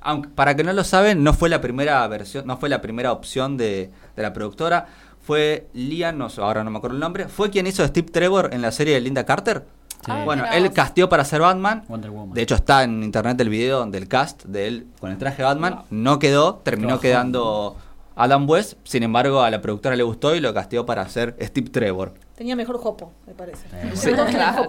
[0.00, 3.12] Aunque, para que no lo saben, no fue la primera versión, no fue la primera
[3.12, 4.86] opción de, de la productora.
[5.20, 7.28] Fue Liam, no sé, ahora no me acuerdo el nombre.
[7.28, 9.64] Fue quien hizo Steve Trevor en la serie de Linda Carter.
[10.04, 10.12] Sí.
[10.12, 11.84] Ah, bueno, mirá él casteó para ser Batman.
[11.88, 12.32] Wonder Woman.
[12.34, 15.44] De hecho, está en internet el video del cast de él con el traje de
[15.44, 15.80] Batman.
[15.90, 17.02] No quedó, terminó Trabajó.
[17.02, 17.76] quedando
[18.18, 18.74] Adam West.
[18.84, 22.14] Sin embargo, a la productora le gustó y lo casteó para ser Steve Trevor.
[22.36, 23.66] Tenía mejor jopo, me parece.
[23.72, 24.10] Eh, Sí.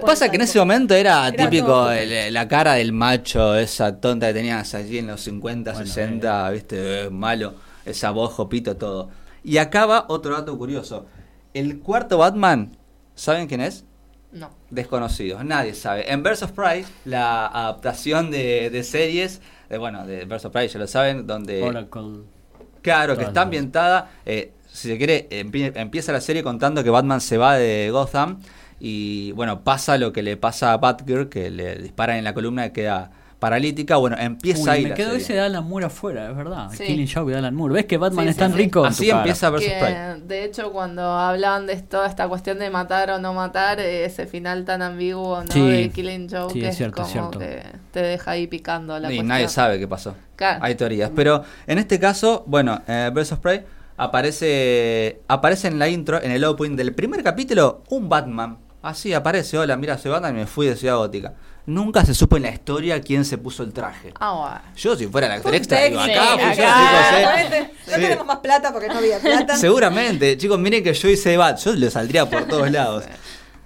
[0.05, 4.27] Pasa que en ese momento era, Era típico el- la cara del macho, esa tonta
[4.27, 7.53] que tenías allí en los 50, Bueno, 60, viste, Eh, malo,
[7.85, 9.09] esa voz, jopito, todo.
[9.43, 11.05] Y acaba otro dato curioso.
[11.53, 12.75] El cuarto Batman,
[13.15, 13.85] ¿saben quién es?
[14.31, 14.51] No.
[14.69, 16.11] Desconocidos, nadie sabe.
[16.11, 20.87] En of Prey, la adaptación de, de series, de, bueno, de of Prey, ya lo
[20.87, 21.63] saben, donde...
[21.63, 22.21] Oracle.
[22.81, 24.09] Claro, que está ambientada.
[24.25, 28.39] eh, si se quiere, empie- empieza la serie contando que Batman se va de Gotham.
[28.79, 32.67] Y bueno, pasa lo que le pasa a Batgirl, que le disparan en la columna
[32.67, 33.95] y queda paralítica.
[33.97, 34.83] Bueno, empieza Uy, ahí.
[34.83, 35.23] me la quedó serie.
[35.23, 36.69] ese de Alan Moore afuera, es verdad.
[36.71, 36.83] Sí.
[36.83, 37.73] Killing Joke de Alan Moore.
[37.73, 38.79] ¿Ves que Batman Sí, es tan sí, rico?
[38.79, 39.17] en tu Así cara?
[39.19, 43.33] empieza Versus Que, de hecho, cuando hablaban de toda esta cuestión de matar o no
[43.33, 45.51] matar, eh, ese final tan ambiguo, ¿no?
[45.51, 45.61] Sí.
[45.71, 47.39] De Killing Joke, Sí, es es, cierto, es como cierto.
[47.39, 49.27] que te deja ahí picando la Y cuestión.
[49.27, 50.15] nadie sabe qué pasó.
[50.35, 50.59] Claro.
[50.63, 51.11] Hay teorías.
[51.15, 53.63] Pero en este caso, bueno, eh, of Prey
[53.97, 58.57] aparece, aparece en la intro, en el opening del primer capítulo, un Batman.
[58.81, 61.33] Así aparece, hola, mira, soy Batman y me fui de Ciudad Gótica.
[61.65, 64.11] Nunca se supo en la historia quién se puso el traje.
[64.19, 64.75] Ah, bueno.
[64.75, 67.37] Yo, si fuera el actor extra, digo, acá, Sí, fui yo, acá.
[67.45, 67.71] chicos, eh.
[67.87, 68.01] No Sí.
[68.01, 69.55] tenemos más plata porque no había plata.
[69.57, 73.03] Seguramente, chicos, miren que yo hice Bat, yo le saldría por todos lados.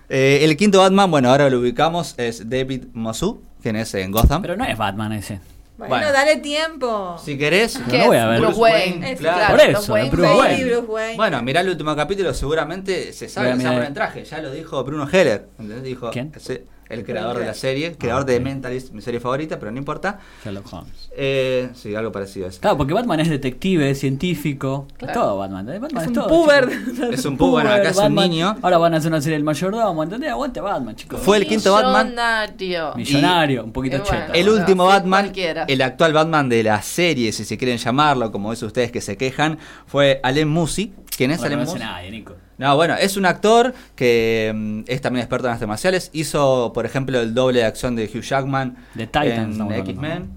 [0.10, 4.42] Eh, el quinto Batman, bueno, ahora lo ubicamos, es David Mosu, quien es en Gotham.
[4.42, 5.40] Pero no es Batman ese.
[5.78, 6.12] Bueno, Bueno.
[6.12, 7.18] dale tiempo.
[7.24, 8.40] si querés, No ¿Qué lo voy a ver.
[8.42, 8.92] Bruce Wayne.
[8.92, 9.56] Wayne, Es, claro.
[9.58, 10.66] Por eso, es Bruce Baby Wayne.
[10.66, 11.16] Bruce Wayne.
[11.16, 13.74] bueno, mirá el último capítulo, seguramente se sabe que se va a mirar.
[13.74, 15.84] poner el traje, ya lo dijo Bruno Heller, ¿entendés?
[15.84, 16.32] Dijo, ¿Quién?
[16.36, 18.40] ese- el creador de la serie, el creador Ah, de.
[18.40, 20.20] Mentalist, mi serie favorita, pero no importa.
[20.44, 21.10] Sherlock Holmes.
[21.16, 22.60] Eh, sí, algo parecido a eso.
[22.62, 24.88] Claro, porque Batman es detective, es científico.
[25.00, 25.68] Es todo Batman.
[25.70, 25.80] ¿eh?
[25.80, 26.28] Batman es es, un todo.
[26.28, 26.70] puber.
[27.14, 28.56] Es un bueno, acá es un niño.
[28.62, 30.30] Ahora van a hacer una serie del mayordomo, ¿entendés?
[30.32, 31.20] Aguante Batman, chicos.
[31.22, 32.08] Fue el quinto Batman.
[32.08, 32.94] Millonario.
[32.96, 34.12] Millonario, un poquito bueno.
[34.12, 34.34] cheto.
[34.34, 35.66] El último Batman, cualquiera.
[35.68, 39.18] el actual Batman de la serie, si se quieren llamarlo, como es ustedes que se
[39.18, 40.94] quejan, fue Allen Musi.
[41.16, 41.84] ¿Quién es Bueno, Allen no hace Musi?
[41.86, 42.36] nadie, Nico.
[42.58, 46.10] No, bueno, es un actor que mm, es también experto en artes marciales.
[46.14, 49.92] Hizo, por ejemplo, el doble de acción de Hugh Jackman De Titans en estamos hablando,
[49.92, 50.30] X-Men.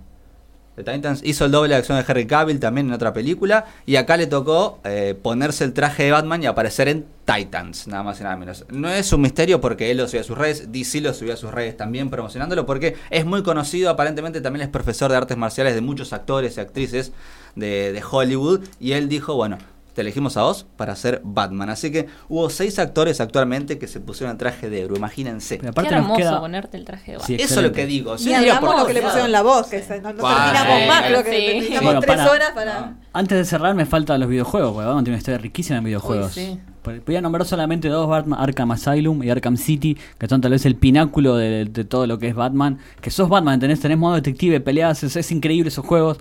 [0.77, 1.21] de Titans.
[1.25, 3.67] Hizo el doble de acción de Henry Cavill también en otra película.
[3.85, 8.03] Y acá le tocó eh, ponerse el traje de Batman y aparecer en Titans, nada
[8.03, 8.65] más y nada menos.
[8.71, 11.37] No es un misterio porque él lo subió a sus redes, DC lo subió a
[11.37, 15.75] sus redes también promocionándolo porque es muy conocido, aparentemente también es profesor de artes marciales
[15.75, 17.13] de muchos actores y actrices
[17.57, 18.61] de, de Hollywood.
[18.79, 19.59] Y él dijo, bueno,
[19.97, 21.71] te elegimos a vos para ser Batman.
[21.71, 25.57] Así que hubo seis actores actualmente que se pusieron el traje de héroe, imagínense.
[25.59, 27.39] Qué hermoso queda- ponerte el traje de Batman.
[27.39, 28.15] Sí, Eso es lo que digo.
[28.17, 30.87] Diría, hablamos por lo que le pusieron la voz, que no, no Bueno, terminamos sí,
[30.89, 31.47] más, creo que sí.
[31.55, 32.95] necesitamos Bueno, tres para- horas para...
[33.15, 36.37] Antes de cerrar me faltan los videojuegos, porque Batman tiene una historia riquísima en videojuegos.
[36.37, 36.61] Uy, sí.
[37.05, 40.65] Voy a nombrar solamente dos, Batman, Arkham Asylum y Arkham City, que son tal vez
[40.67, 42.79] el pináculo de, de todo lo que es Batman.
[43.01, 46.19] Que sos Batman, tenés, tenés modo detective, peleas, es, es increíble esos juegos.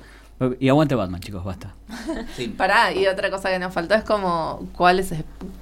[0.60, 1.74] Y aguante Batman, chicos, basta.
[2.36, 2.48] Sí.
[2.58, 5.14] Pará, y otra cosa que nos faltó es como, ¿cuál es,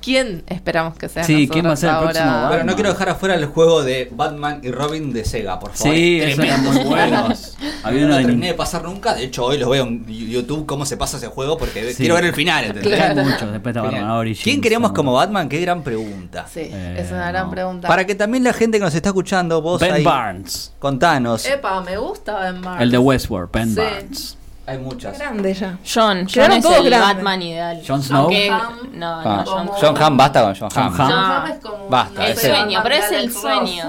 [0.02, 2.50] ¿quién esperamos que sea Sí, ¿quién va a ser el próximo Batman?
[2.52, 5.94] Pero no quiero dejar afuera el juego de Batman y Robin de Sega, por favor.
[5.94, 7.56] Sí, Es esos eran muy buenos.
[7.84, 9.14] Había no lo de terminé de pasar nunca.
[9.14, 11.98] De hecho, hoy los veo en YouTube cómo se pasa ese juego porque Sí.
[11.98, 12.66] quiero ver el final.
[12.66, 12.96] ¿entendés?
[12.96, 13.22] Claro.
[13.22, 14.02] Hay muchos, después está Genial.
[14.06, 14.44] Batman Origins.
[14.44, 15.50] ¿Quién queríamos está como Batman?
[15.50, 16.48] Qué gran pregunta.
[16.52, 17.52] Sí, Eh, es una gran no.
[17.52, 17.88] pregunta.
[17.88, 20.74] Para que también la gente que nos está escuchando, vos Ben ahí, Barnes.
[20.80, 21.46] contanos.
[21.46, 22.82] Epa, me gusta Ben Barnes.
[22.82, 23.76] El de Westworld, Ben Sí.
[23.76, 24.38] Barnes.
[24.66, 25.18] Hay muchas.
[25.20, 25.78] Grande ya.
[25.84, 27.16] John, John es todos el grandes.
[27.16, 27.84] Batman ideal.
[27.86, 28.22] Jon Snow.
[28.22, 28.80] Aunque- Ham.
[28.93, 30.97] no, Ah, no, John John Hamm, basta con John John Hamm.
[30.97, 31.11] John.
[31.11, 33.84] Hamm es como, Basta, El ese- sueño, pero es el sueño.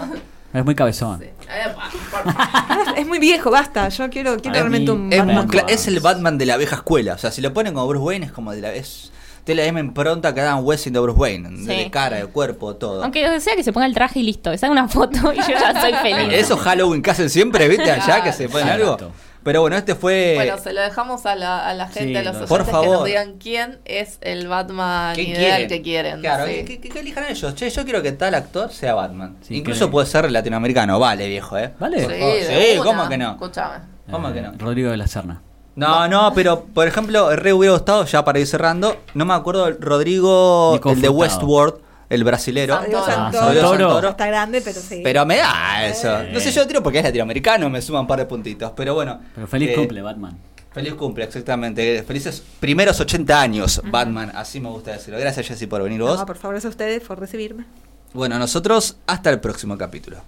[0.53, 1.21] Es muy cabezón.
[1.21, 1.27] Sí.
[1.27, 2.99] Epa, por favor.
[2.99, 3.89] Es muy viejo, basta.
[3.89, 5.37] Yo quiero, quiero realmente un Es, Batman.
[5.37, 5.75] muy cla- Batman.
[5.75, 7.15] es el Batman de la vieja escuela.
[7.15, 8.73] O sea, si lo ponen como Bruce Wayne, es como de la.
[8.73, 9.11] Es,
[9.45, 11.51] tiene la misma impronta que Adam West de Bruce Wayne.
[11.67, 11.91] De Sí.
[11.91, 13.03] cara, de cuerpo, todo.
[13.03, 15.49] Aunque sea que se ponga el traje y listo, que salga una foto y yo
[15.49, 16.33] ya soy feliz.
[16.33, 17.91] Eso Halloween que hacen siempre, ¿viste?
[17.91, 18.93] Allá que se ponen algo.
[18.95, 19.13] Exacto.
[19.45, 20.33] Pero bueno, este fue.
[20.37, 23.05] Bueno, se lo dejamos a la, a la gente, Sí, a los Por que nos
[23.05, 25.69] digan quién es el Batman ¿Quién ideal quieren?
[25.69, 26.21] que quieren.
[26.21, 26.65] Claro, sí.
[26.65, 27.55] que, que- que elijan ellos.
[27.55, 29.37] Che, yo quiero que tal actor sea Batman.
[29.43, 30.99] Sí, Incluso que- puede ser latinoamericano.
[30.99, 31.73] Vale, viejo, ¿eh?
[31.79, 32.01] ¿Vale?
[32.01, 32.85] Sí, una.
[32.85, 33.31] ¿cómo que no?
[33.33, 33.79] Escúchame.
[34.11, 34.53] ¿Cómo Eh, que no?
[34.59, 35.43] Rodrigo de la Serna.
[35.77, 39.67] No, no, pero por ejemplo, re hubiera gustado, ya para ir cerrando, no me acuerdo,
[39.67, 41.09] el Rodrigo, el de.
[41.09, 41.75] Westworld,
[42.15, 42.75] el brasilero.
[42.75, 42.99] Santoro.
[42.99, 43.45] Ah, Santoro.
[43.45, 43.89] Rodrigo Santoro.
[43.91, 44.09] Santoro.
[44.11, 45.01] Está grande, pero sí.
[45.03, 46.21] Pero me da eso.
[46.21, 46.31] Eh.
[46.33, 48.73] No sé, yo lo tiro porque es latinoamericano, me suma un par de puntitos.
[48.77, 49.21] Pero bueno.
[49.35, 50.39] Pero feliz eh, cumple, Batman.
[50.73, 52.03] Feliz cumple, exactamente.
[52.03, 54.33] Felices primeros 80 años, Batman.
[54.35, 55.21] Así me gusta decirlo.
[55.21, 56.19] Gracias, Jessy, por venir vos.
[56.19, 57.65] No, por favor, es a ustedes por recibirme.
[58.13, 60.19] Bueno, nosotros hasta el próximo capítulo.